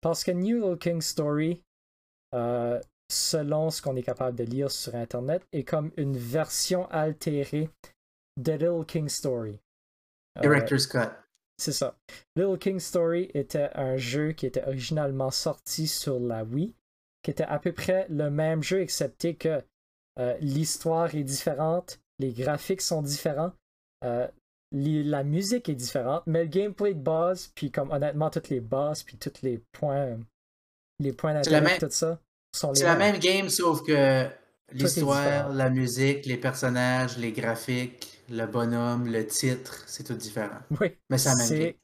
[0.00, 1.62] Parce que New Little King Story,
[2.34, 7.70] euh, selon ce qu'on est capable de lire sur Internet, est comme une version altérée
[8.38, 9.56] de Little King Story.
[10.38, 11.12] Euh, Director's Cut.
[11.58, 11.96] C'est ça.
[12.36, 16.74] Little King Story était un jeu qui était originalement sorti sur la Wii,
[17.22, 19.62] qui était à peu près le même jeu, excepté que
[20.18, 23.52] euh, l'histoire est différente, les graphiques sont différents,
[24.04, 24.28] euh,
[24.72, 29.02] la musique est différente, mais le gameplay de base, puis comme honnêtement, toutes les bases,
[29.02, 30.18] puis tous les points,
[30.98, 32.20] les points d'intérêt, tout ça,
[32.54, 33.12] sont les C'est la mêmes.
[33.12, 34.28] même game, sauf que.
[34.72, 40.60] L'histoire, la musique, les personnages, les graphiques, le bonhomme, le titre, c'est tout différent.
[40.80, 41.36] Oui, Mais game.
[41.38, 41.76] c'est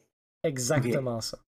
[0.43, 1.39] exactement ça.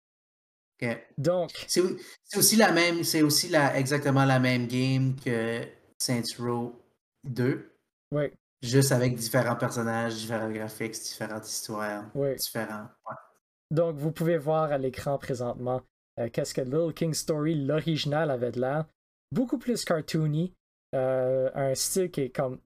[0.82, 0.88] Ok.
[1.18, 5.62] Donc, C'est au- c'est aussi la même, c'est aussi la, exactement la même game que
[5.98, 6.80] Saints Row
[7.24, 7.70] 2,
[8.12, 8.30] oui,
[8.62, 12.34] juste avec différents personnages, différents graphiques, différentes histoires, oui.
[12.36, 12.88] différents.
[13.08, 13.16] ouais.
[13.70, 15.82] Donc, vous pouvez voir à l'écran présentement
[16.18, 18.84] euh, qu'est-ce que Little King Story, l'original, avait de l'air.
[19.32, 20.54] Beaucoup plus cartoony.
[20.94, 22.58] Euh, un style qui est comme,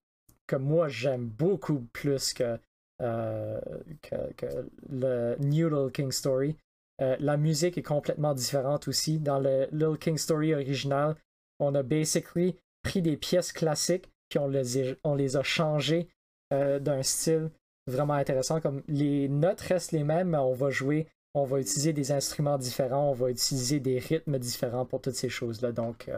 [0.47, 2.59] que moi j'aime beaucoup plus que,
[3.01, 3.61] euh,
[4.03, 4.47] que,
[4.91, 6.57] le New Little King Story.
[7.01, 9.19] Euh, la musique est complètement différente aussi.
[9.19, 11.17] Dans le Little King Story original,
[11.59, 16.09] on a basically pris des pièces classiques puis on les, on les a changées
[16.51, 17.51] d'un style
[17.87, 18.61] vraiment intéressant.
[18.61, 22.59] Comme les notes restent les mêmes, mais on va jouer, on va utiliser des instruments
[22.59, 25.73] différents, on va utiliser des rythmes différents pour toutes ces choses-là.
[25.73, 26.11] Donc,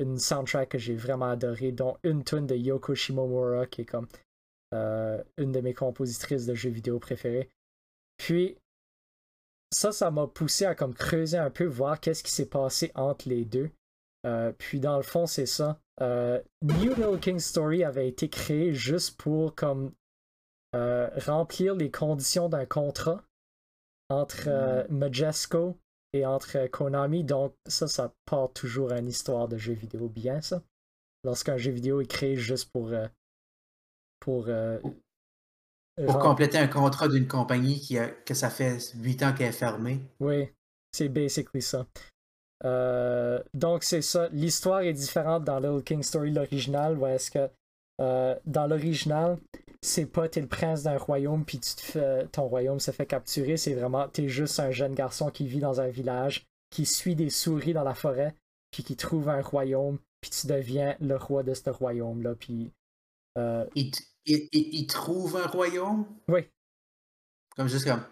[0.00, 4.08] une soundtrack que j'ai vraiment adorée, dont une tune de Yoko Shimomura, qui est comme
[4.74, 7.48] euh, une de mes compositrices de jeux vidéo préférées.
[8.16, 8.56] Puis,
[9.72, 13.28] ça, ça m'a poussé à comme creuser un peu, voir qu'est-ce qui s'est passé entre
[13.28, 13.70] les deux.
[14.26, 15.80] Euh, puis dans le fond, c'est ça.
[16.00, 19.92] Euh, New Little King Story avait été créé juste pour comme
[20.72, 23.24] remplir les conditions d'un contrat
[24.10, 25.78] entre euh, Majesco
[26.12, 27.24] et entre euh, Konami.
[27.24, 30.62] Donc ça, ça part toujours à une histoire de jeu vidéo bien, ça.
[31.24, 33.06] Lorsqu'un jeu vidéo est créé juste pour euh,
[34.20, 34.78] pour, euh,
[35.96, 39.48] Pour rem- compléter un contrat d'une compagnie qui a, que ça fait 8 ans qu'elle
[39.48, 40.00] est fermée.
[40.20, 40.48] Oui,
[40.92, 41.86] c'est basically ça.
[42.64, 44.28] Euh, donc c'est ça.
[44.30, 47.48] L'histoire est différente dans Little King Story, l'original, où est-ce que
[48.00, 49.38] euh, dans l'original,
[49.82, 53.06] c'est pas t'es le prince d'un royaume puis tu te fais, ton royaume se fait
[53.06, 57.14] capturer, c'est vraiment t'es juste un jeune garçon qui vit dans un village, qui suit
[57.16, 58.34] des souris dans la forêt,
[58.70, 62.34] puis qui trouve un royaume, puis tu deviens le roi de ce royaume-là.
[62.34, 62.70] Puis
[63.38, 66.06] euh, Il, t- il- il- il trouve un royaume?
[66.28, 66.46] oui,
[67.56, 68.04] Comme juste comme.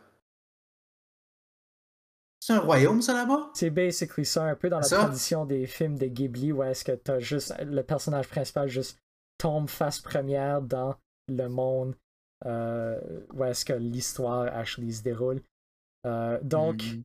[2.40, 3.50] C'est un royaume, ça, là-bas?
[3.54, 4.96] C'est basically ça, un peu dans la Ça?
[4.98, 8.98] tradition des films de Ghibli, où est-ce que t'as juste le personnage principal juste
[9.38, 10.94] tombe face première dans
[11.28, 11.94] le monde
[12.46, 13.00] euh,
[13.34, 15.40] où est-ce que l'histoire actually se déroule.
[16.06, 17.02] Euh, donc, Mhm.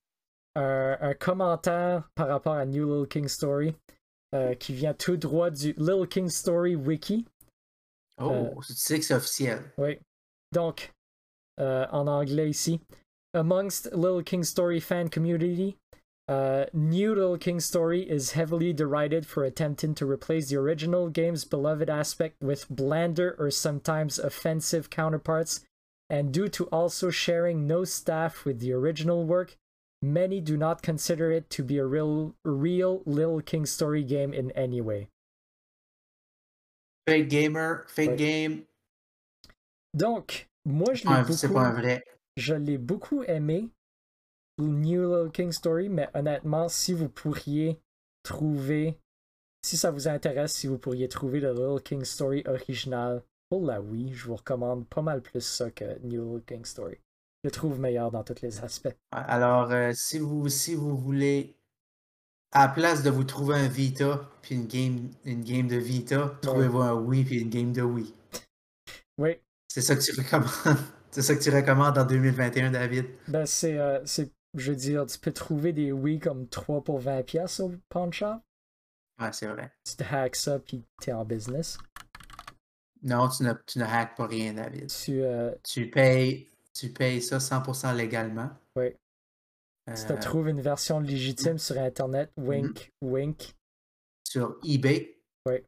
[0.55, 3.75] un, un commentaire par rapport à New Little King Story
[4.35, 7.25] euh, qui vient tout droit du Little King Story Wiki.
[8.21, 9.71] Oh, tu sais que c'est officiel.
[9.79, 9.97] Oui.
[10.51, 10.93] Donc,
[11.57, 12.79] en anglais ici.
[13.33, 15.75] Amongst Little King Story fan community,
[16.27, 21.43] uh, New Little King Story is heavily derided for attempting to replace the original game's
[21.45, 25.65] beloved aspect with blander or sometimes offensive counterparts,
[26.09, 29.57] and due to also sharing no staff with the original work,
[30.01, 34.51] many do not consider it to be a real, real Little King Story game in
[34.51, 35.07] any way.
[37.07, 38.17] Fake gamer, fake Ouais.
[38.17, 38.65] game.
[39.93, 41.33] Donc, moi je l'ai Ouais, beaucoup.
[41.33, 42.01] c'est pas vrai.
[42.37, 43.69] je l'ai beaucoup aimé,
[44.59, 47.79] New Little King Story, mais honnêtement, si vous pourriez
[48.23, 48.99] trouver,
[49.63, 53.81] si ça vous intéresse, si vous pourriez trouver le Little King Story original pour la
[53.81, 56.97] Wii, je vous recommande pas mal plus ça que New Little King Story.
[57.43, 58.95] Je le trouve meilleur dans tous les aspects.
[59.11, 61.55] Alors, euh, si, vous, si vous voulez,
[62.51, 66.37] à la place de vous trouver un Vita puis une game, une game de Vita,
[66.41, 68.13] trouvez-vous un Wii puis une game de Wii.
[69.17, 70.49] Oui, C'est ça que tu recommandes.
[71.11, 73.05] C'est ça que tu recommandes en 2021, David.
[73.27, 76.99] ben c'est, euh, c'est, je veux dire, tu peux trouver des Wii comme 3 pour
[76.99, 78.41] 20 pièces au pawn shop.
[79.19, 79.71] Ouais, c'est vrai.
[79.85, 81.77] Tu te hacks ça puis t'es en business.
[83.01, 84.87] Non, tu ne, tu ne hackes pas rien, David.
[84.89, 88.49] Tu, euh, Tu payes, tu payes ça 100% légalement.
[88.75, 88.91] Oui.
[89.87, 93.53] tu te Euh, trouves une version légitime sur Internet, wink, wink.
[94.25, 95.19] sur eBay.
[95.45, 95.65] Ouais.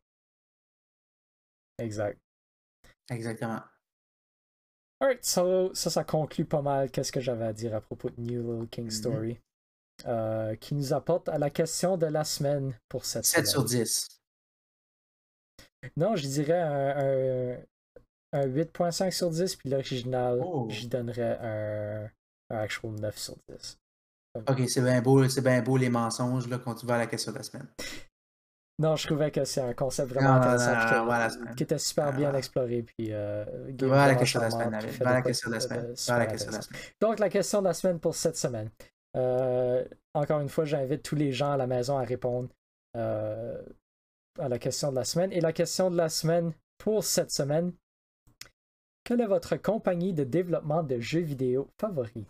[1.78, 2.18] Exact.
[3.10, 3.62] Exactement.
[5.02, 8.20] Alright, so, ça, ça conclut pas mal qu'est-ce que j'avais à dire à propos de
[8.22, 8.92] New Little King Mhm.
[8.92, 9.40] Story.
[10.06, 13.84] euh, qui nous apporte à la question de la semaine pour cette 7 sur semaine.
[13.86, 14.08] 10.
[15.96, 17.56] Non, je dirais un,
[18.34, 20.68] un, un 8.5 sur 10, puis l'original, Oh.
[20.70, 22.10] j'y donnerais un,
[22.54, 23.78] un actual 9 sur 10.
[24.50, 27.08] Ok, c'est bien beau, c'est bien beau les mensonges là, quand tu vas à la
[27.08, 27.68] question de la semaine.
[28.78, 31.78] Non, je trouvais que c'est un concept vraiment Non, non, intéressant, non, voilà, qui était
[31.78, 32.38] super bien Ah.
[32.38, 36.20] exploré, puis euh, game Va à la question de la semaine, la question de la
[36.20, 36.62] la question de la.
[37.00, 38.70] Donc, la question de la semaine pour cette semaine.
[39.16, 42.50] Euh, encore une fois, j'invite tous les gens à la maison à répondre
[42.98, 43.62] euh,
[44.40, 45.32] à la question de la semaine.
[45.32, 47.72] Et la question de la semaine pour cette semaine,
[49.06, 52.26] quelle est votre compagnie de développement de jeux vidéo favori?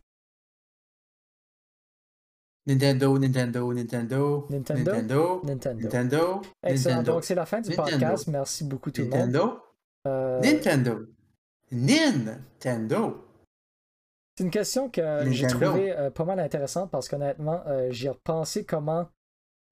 [2.68, 4.82] Nintendo, Nintendo, Nintendo, Nintendo?
[4.84, 5.82] Nintendo, Nintendo.
[5.84, 6.96] Nintendo, Excellent.
[6.98, 7.92] Nintendo, Donc, c'est la fin du Nintendo.
[7.92, 8.28] podcast.
[8.28, 9.20] Merci beaucoup tout le monde.
[9.20, 9.60] Nintendo,
[10.08, 11.06] Euh, Nintendo,
[11.72, 13.22] Nintendo.
[14.38, 18.10] C'est une question que j'ai trouvée euh, pas mal intéressante parce qu'honnêtement, euh, j'y ai
[18.10, 19.08] repensé comment.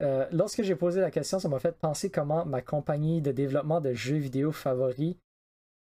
[0.02, 3.80] euh, lorsque j'ai posé la question, ça m'a fait penser comment ma compagnie de développement
[3.80, 5.18] de jeux vidéo favori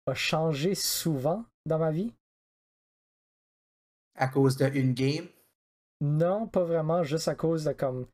[0.07, 2.12] a changé souvent dans ma vie.
[4.16, 5.26] À cause de une game?
[6.05, 8.07] Non, pas vraiment, juste à cause de comme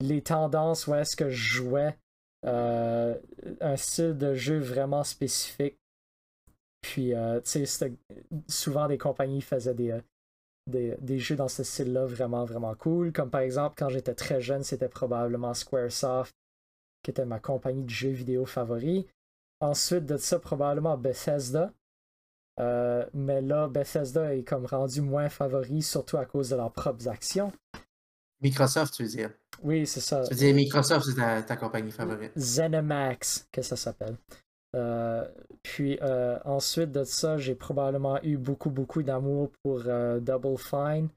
[0.00, 1.96] les tendances où est-ce que je jouais
[2.44, 3.16] euh,
[3.60, 5.78] un style de jeu vraiment spécifique.
[6.80, 7.92] Puis, euh, tu sais,
[8.48, 10.00] souvent des compagnies faisaient des, euh,
[10.66, 13.12] des, des jeux dans ce style-là vraiment, vraiment cool.
[13.12, 16.34] Comme par exemple, quand j'étais très jeune, c'était probablement Squaresoft,
[17.04, 19.06] qui était ma compagnie de jeux vidéo favori.
[19.60, 21.72] Ensuite de ça, probablement Bethesda.
[22.60, 27.08] Euh, mais là, Bethesda est comme rendu moins favori, surtout à cause de leurs propres
[27.08, 27.52] actions.
[28.40, 29.30] Microsoft, tu veux dire?
[29.62, 30.22] Oui, c'est ça.
[30.24, 32.32] Tu veux dire Microsoft, c'est ta, ta compagnie favorite.
[32.36, 34.16] Zenimax, que ça s'appelle.
[34.76, 35.26] Euh,
[35.62, 41.08] puis euh, ensuite de ça, j'ai probablement eu beaucoup, beaucoup d'amour pour Double Fine.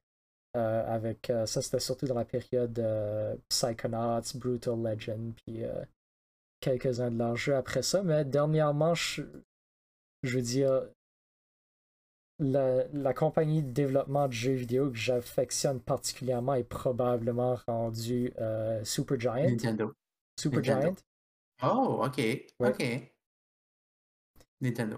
[0.53, 2.77] Avec ça, c'était surtout dans la période
[3.49, 5.63] Psychonauts, Brutal Legend, puis
[6.59, 8.03] quelques-uns de leurs jeux après ça.
[8.03, 9.21] Mais dernièrement, je,
[10.23, 10.83] je veux dire,
[12.41, 18.83] la, la compagnie de développement de jeux vidéo que j'affectionne particulièrement est probablement rendue euh,
[18.83, 19.35] Supergiant.
[19.35, 19.93] Nintendo.
[20.37, 20.95] Supergiant.
[21.63, 22.17] Oh, ok.
[22.17, 22.47] Ouais.
[22.59, 23.13] Ok.
[24.59, 24.97] Nintendo.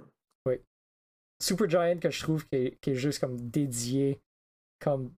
[1.41, 4.21] Supergiant que je trouve qui est, qui est juste comme dédié
[4.79, 5.13] comme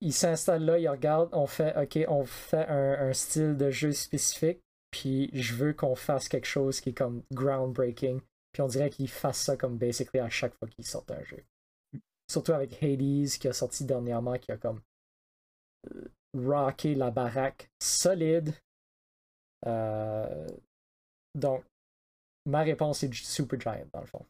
[0.00, 3.92] il s'installe là, il regarde, on fait ok, on fait un, un style de jeu
[3.92, 8.20] spécifique, puis je veux qu'on fasse quelque chose qui est comme groundbreaking,
[8.52, 11.44] puis on dirait qu'il fasse ça comme basically à chaque fois qu'il sort un jeu.
[12.30, 14.80] Surtout avec Hades qui a sorti dernièrement, qui a comme
[15.94, 18.54] euh, rocké la baraque solide.
[19.66, 20.46] Euh,
[21.34, 21.64] donc,
[22.46, 24.26] ma réponse est du Supergiant dans le fond.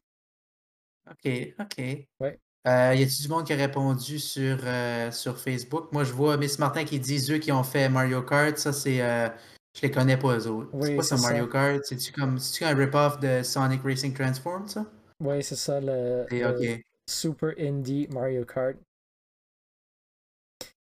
[1.11, 1.79] Ok, ok.
[2.21, 2.41] Ouais.
[2.67, 5.93] Euh, y a-t-il du monde qui a répondu sur, euh, sur Facebook?
[5.93, 8.57] Moi, je vois Miss Martin qui dit eux qui ont fait Mario Kart.
[8.59, 9.01] Ça, c'est.
[9.01, 9.29] euh,
[9.77, 10.71] je les connais pas, eux autres.
[10.73, 11.17] Oui, c'est quoi ça.
[11.17, 11.81] Mario Kart?
[11.85, 12.39] C'est-tu comme.
[12.63, 14.85] Un rip-off de Sonic Racing Transform, ça?
[15.21, 16.85] Oui, c'est ça, le, Et, le ok.
[17.09, 18.77] Super Indie Mario Kart.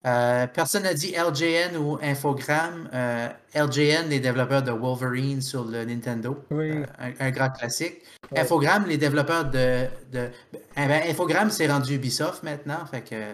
[0.05, 2.89] Euh, personne n'a dit LJN ou Infogrames.
[2.93, 6.43] Euh, LJN, les développeurs de Wolverine sur le Nintendo.
[6.51, 6.71] Oui.
[6.71, 8.03] Euh, un, un grand classique.
[8.31, 8.39] Ouais.
[8.39, 9.87] Infogrames, les développeurs de.
[10.11, 12.85] de eh ben, Infogrames, c'est rendu Ubisoft maintenant.
[12.85, 13.33] Fait que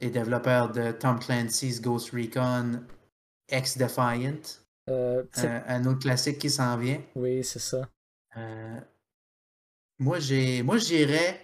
[0.00, 2.80] les développeurs de Tom Clancy's Ghost Recon
[3.50, 4.60] X Defiant.
[4.88, 5.24] Euh,
[5.66, 7.00] un autre classique qui s'en vient.
[7.14, 7.88] Oui, c'est ça.
[8.36, 8.80] Euh,
[9.98, 10.62] moi, j'ai.
[10.62, 11.40] Moi, je dirais.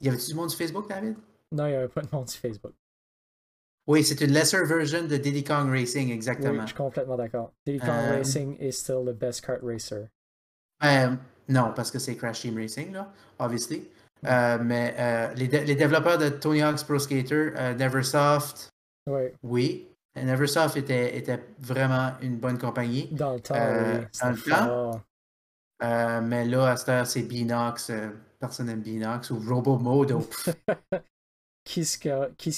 [0.00, 1.16] Y avait-tu du monde sur Facebook, David?
[1.52, 2.72] Non, il n'y avait pas de monde sur Facebook.
[3.86, 6.62] Oui, c'est une lesser version de Diddy Kong Racing, Oui, exactement.
[6.62, 7.52] je suis complètement d'accord.
[7.64, 10.08] Diddy Kong Euh, Racing is still the best kart racer.
[11.48, 13.88] Non, parce que c'est Crash Team Racing, là, obviously.
[14.22, 18.70] Mais les, les développeurs de Tony Hawk's Pro Skater, Neversoft,
[19.06, 19.88] Oui, oui.
[20.24, 23.08] Neversoft était, était vraiment une bonne compagnie.
[23.12, 24.06] dans le temps, Euh, oui.
[24.22, 25.00] dans le temps?
[25.82, 27.90] Euh, mais là, à cette heure, c'est Binox.
[27.90, 28.08] euh,
[28.40, 29.30] personne n'aime Binox.
[29.30, 30.20] Ou Robomodo.
[31.64, 31.98] Pff,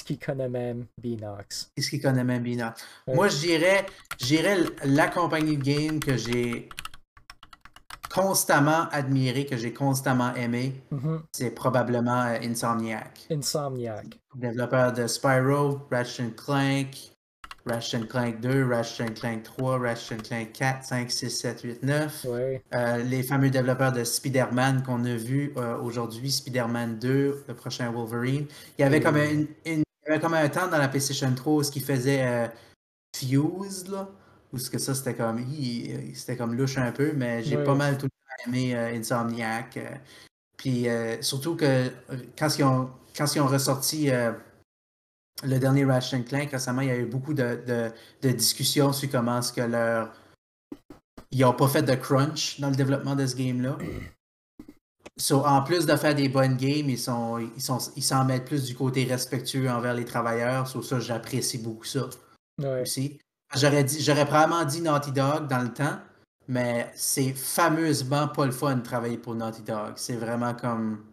[0.04, 1.70] Qui connaît même Binox?
[1.74, 2.80] Qu'est-ce qui connaît même Binox?
[3.06, 3.14] Ouais.
[3.14, 3.86] Moi, je dirais,
[4.20, 6.68] je dirais la compagnie de game que j'ai
[8.12, 11.22] constamment admirée, que j'ai constamment aimée, Mhm.
[11.32, 13.26] c'est probablement Insomniac.
[13.30, 14.06] Insomniac.
[14.34, 16.96] Développeur de Spyro, Ratchet Clank,
[17.69, 22.27] Ratchet Clank 2, Ratchet Clank 3, Ratchet Clank 4, 5, 6, 7, 8, 9.
[22.29, 27.55] Oui, Euh, les fameux développeurs de Spider-Man qu'on a vu euh, aujourd'hui, Spider-Man 2, le
[27.55, 28.47] prochain Wolverine.
[28.79, 31.55] Il y avait comme une- il y avait comme un temps dans la PlayStation 3
[31.55, 32.47] où ce qui faisait euh,
[33.16, 34.09] Fuse, là,
[34.53, 35.45] où ce que ça c'était comme
[36.14, 39.79] c'était comme louche un peu, mais j'ai pas mal tout le temps aimé euh, Insomniac.
[40.57, 41.91] puis euh, surtout que
[42.39, 44.11] quand ils ont, quand ils ont ressorti
[45.45, 47.91] le dernier Ratchet Clank récemment, il y a eu beaucoup de, de-
[48.22, 50.12] de discussions sur comment est-ce que leur.
[51.30, 53.76] Ils n'ont pas fait de crunch dans le développement de ce game-là.
[55.20, 58.45] So, en plus de faire des bonnes games, ils sont, ils sont, ils s'en mettent
[58.47, 60.66] plus du côté respectueux envers les travailleurs.
[60.68, 62.09] Sur ça, j'apprécie beaucoup ça
[62.61, 62.82] Ouais.
[62.82, 63.18] aussi.
[63.57, 65.99] J'aurais dit, j'aurais probablement dit Naughty Dog dans le temps,
[66.49, 69.93] mais c'est fameusement pas le fun de travailler pour Naughty Dog.
[69.97, 71.05] C'est vraiment comme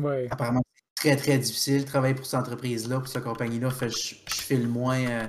[0.00, 0.26] Ouais.
[0.30, 0.62] apparemment
[1.04, 3.68] très très difficile travailler pour cette entreprise-là, pour cette compagnie-là.
[3.82, 5.26] Je, je fais le moins, euh,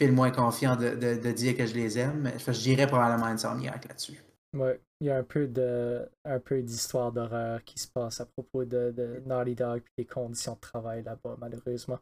[0.00, 2.26] le moins confiant de, de- dire que je les aime.
[2.38, 4.22] Fait je dirais probablement Insomniac là-dessus.
[4.56, 8.26] Ouais, il y a un peu de un peu d'histoire d'horreur qui se passe à
[8.26, 11.98] propos de, de Naughty Dog et des conditions de travail là-bas, malheureusement.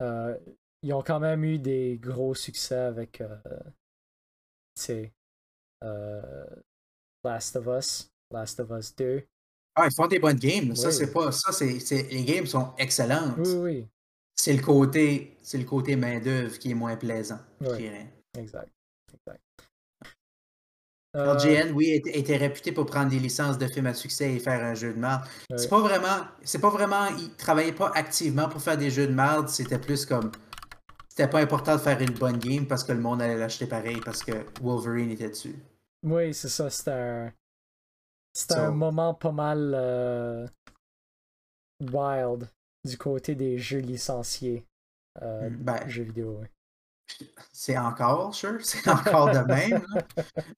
[0.00, 0.38] Euh,
[0.82, 3.22] ils ont quand même eu des gros succès avec
[5.82, 6.46] euh,
[7.22, 9.22] Last of Us, Last of Us 2.
[9.76, 10.74] Ah, ils font des bonnes games.
[10.76, 10.94] Ça, Oui.
[10.94, 11.32] c'est pas.
[11.32, 11.78] Ça, c'est,
[12.10, 13.34] les games sont excellentes.
[13.38, 13.86] Oui, oui,
[14.34, 15.36] C'est le côté.
[15.42, 18.12] C'est le côté main-d'œuvre qui est moins plaisant, je dirais.
[18.38, 18.68] exact.
[19.12, 19.40] exact.
[21.16, 24.40] Euh, LGN, oui, était, était réputé pour prendre des licences de films à succès et
[24.40, 25.22] faire un jeu de merde.
[25.56, 26.26] C'est pas vraiment.
[26.42, 27.06] C'est pas vraiment.
[27.18, 29.48] Ils travaillaient pas activement pour faire des jeux de merde.
[29.48, 30.32] C'était plus comme.
[31.08, 34.00] C'était pas important de faire une bonne game parce que le monde allait l'acheter pareil
[34.04, 35.54] parce que Wolverine était dessus.
[36.02, 37.32] Oui, c'est ça, c'était un.
[38.36, 40.46] C'était So- un moment pas mal euh,
[41.80, 42.48] wild
[42.84, 44.66] du côté des jeux licenciés.
[45.22, 47.26] euh, Ben, jeux vidéo, oui.
[47.52, 49.86] c'est encore, sure, c'est encore de même.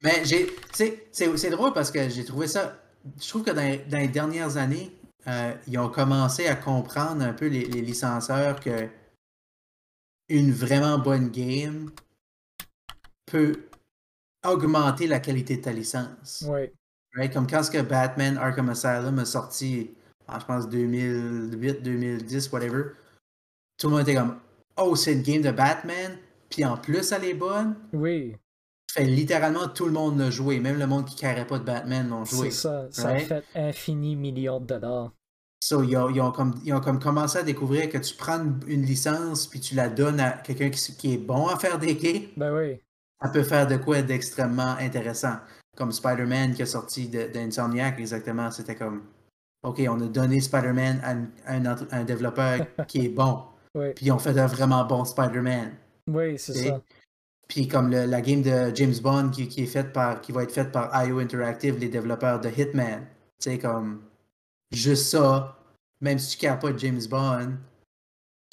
[0.02, 2.78] Mais j'ai, c'est, drôle parce que j'ai trouvé ça.
[3.20, 4.96] Je trouve que dans, les- dans les dernières années,
[5.28, 8.88] euh, ils ont commencé à comprendre un peu les, les licencieurs que
[10.28, 11.90] une vraiment bonne game
[13.26, 13.68] peut
[14.44, 16.44] augmenter la qualité de ta licence.
[16.48, 16.72] Oui,
[17.16, 17.32] Right?
[17.32, 19.90] Comme quand ce que Batman Arkham Asylum a sorti,
[20.28, 22.82] en, je pense 2008, 2010, whatever,
[23.78, 24.36] tout le monde était comme
[24.78, 26.18] Oh, c'est une game de Batman,
[26.50, 27.74] puis en plus elle est bonne.
[27.94, 28.36] oui,
[28.92, 31.64] Fait littéralement tout le monde l'a joué, même le monde qui ne carrait pas de
[31.64, 32.50] Batman l'ont joué.
[32.50, 32.86] c'est ça.
[32.90, 33.32] Ça right?
[33.32, 35.12] a fait infini millions de dollars.
[35.64, 38.38] So, ils, ont, ils ont comme, ils ont comme commencé à découvrir que tu prends
[38.38, 41.78] une, une licence puis tu la donnes à quelqu'un qui, qui est bon à faire
[41.78, 42.78] des games, Ben oui,
[43.22, 45.36] ça peut faire de quoi d'extrêmement intéressant.
[45.76, 48.50] Comme Spider-Man qui est sorti d'Insomniac, exactement.
[48.50, 49.04] C'était comme,
[49.62, 53.08] OK, on a donné Spider-Man à, un- à un, entre- à un développeur qui est
[53.10, 53.44] bon.
[53.74, 55.72] oui, Puis ont fait un vraiment bon Spider-Man.
[56.08, 56.82] oui, c'est ça.
[57.48, 60.42] Puis comme le- la game de James Bond qui, qui est faite par, qui va
[60.42, 63.06] être faite par IO Interactive, les développeurs de Hitman.
[63.38, 64.02] Tu sais, comme,
[64.72, 65.56] juste ça,
[66.00, 67.52] même si tu ne pas de James Bond,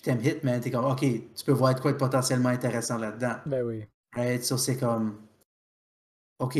[0.03, 3.35] t'aimes Hitman, t'es comme, OK, tu peux voir de quoi de potentiellement intéressant là-dedans.
[3.45, 4.43] Ben oui, Right?
[4.43, 5.17] So, c'est comme,
[6.39, 6.59] OK,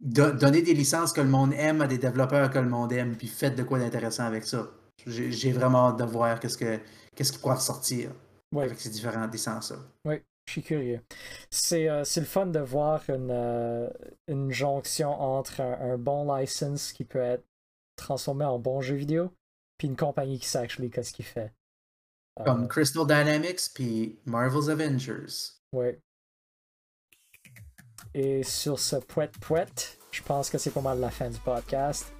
[0.00, 3.28] donnez des licences que le monde aime à des développeurs que le monde aime, puis
[3.28, 4.70] faites de quoi d'intéressant avec ça.
[5.06, 6.78] J'ai vraiment hâte de voir qu'est-ce que
[7.14, 8.10] qu'est-ce qui pourra ressortir
[8.52, 8.64] oui.
[8.64, 9.78] avec ces différentes licences-là.
[10.04, 11.00] Oui, je suis curieux.
[11.50, 13.88] C'est euh, c'est le fun de voir une, euh,
[14.26, 17.44] une jonction entre un, un bon license qui peut être
[17.96, 19.32] transformé en bon jeu vidéo,
[19.78, 21.52] puis une compagnie qui sait actually qu'est-ce qu'il fait.
[22.40, 25.54] Euh, Comme Crystal Dynamics puis Marvel's Avengers.
[25.72, 26.00] ouais.
[28.18, 32.12] Et sur ce poète poète, je pense que c'est pas mal la fin du podcast.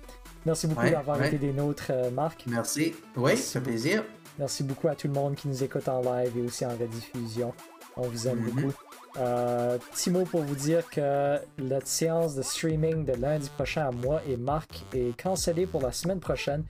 [0.47, 1.27] Merci beaucoup Ouais, d'avoir ouais.
[1.27, 2.45] été des nôtres, euh, Marc.
[2.47, 2.95] Merci.
[3.17, 3.71] Oui, fait beaucoup.
[3.71, 4.05] plaisir.
[4.39, 7.53] Merci beaucoup à tout le monde qui nous écoute en live et aussi en rediffusion.
[7.97, 8.51] On vous aime Mhm.
[8.51, 8.73] beaucoup.
[9.17, 13.91] Euh, petit mot pour vous dire que notre séance de streaming de lundi prochain à
[13.91, 16.63] moi et Marc est cancellée pour la semaine prochaine.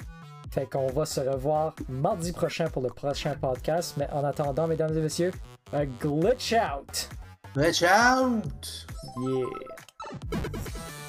[0.50, 3.94] Fait qu'on va se revoir mardi prochain pour le prochain podcast.
[3.98, 5.32] Mais en attendant, mesdames et messieurs,
[5.74, 7.10] un glitch out!
[7.55, 8.86] Watch out!
[9.16, 11.07] Yeah!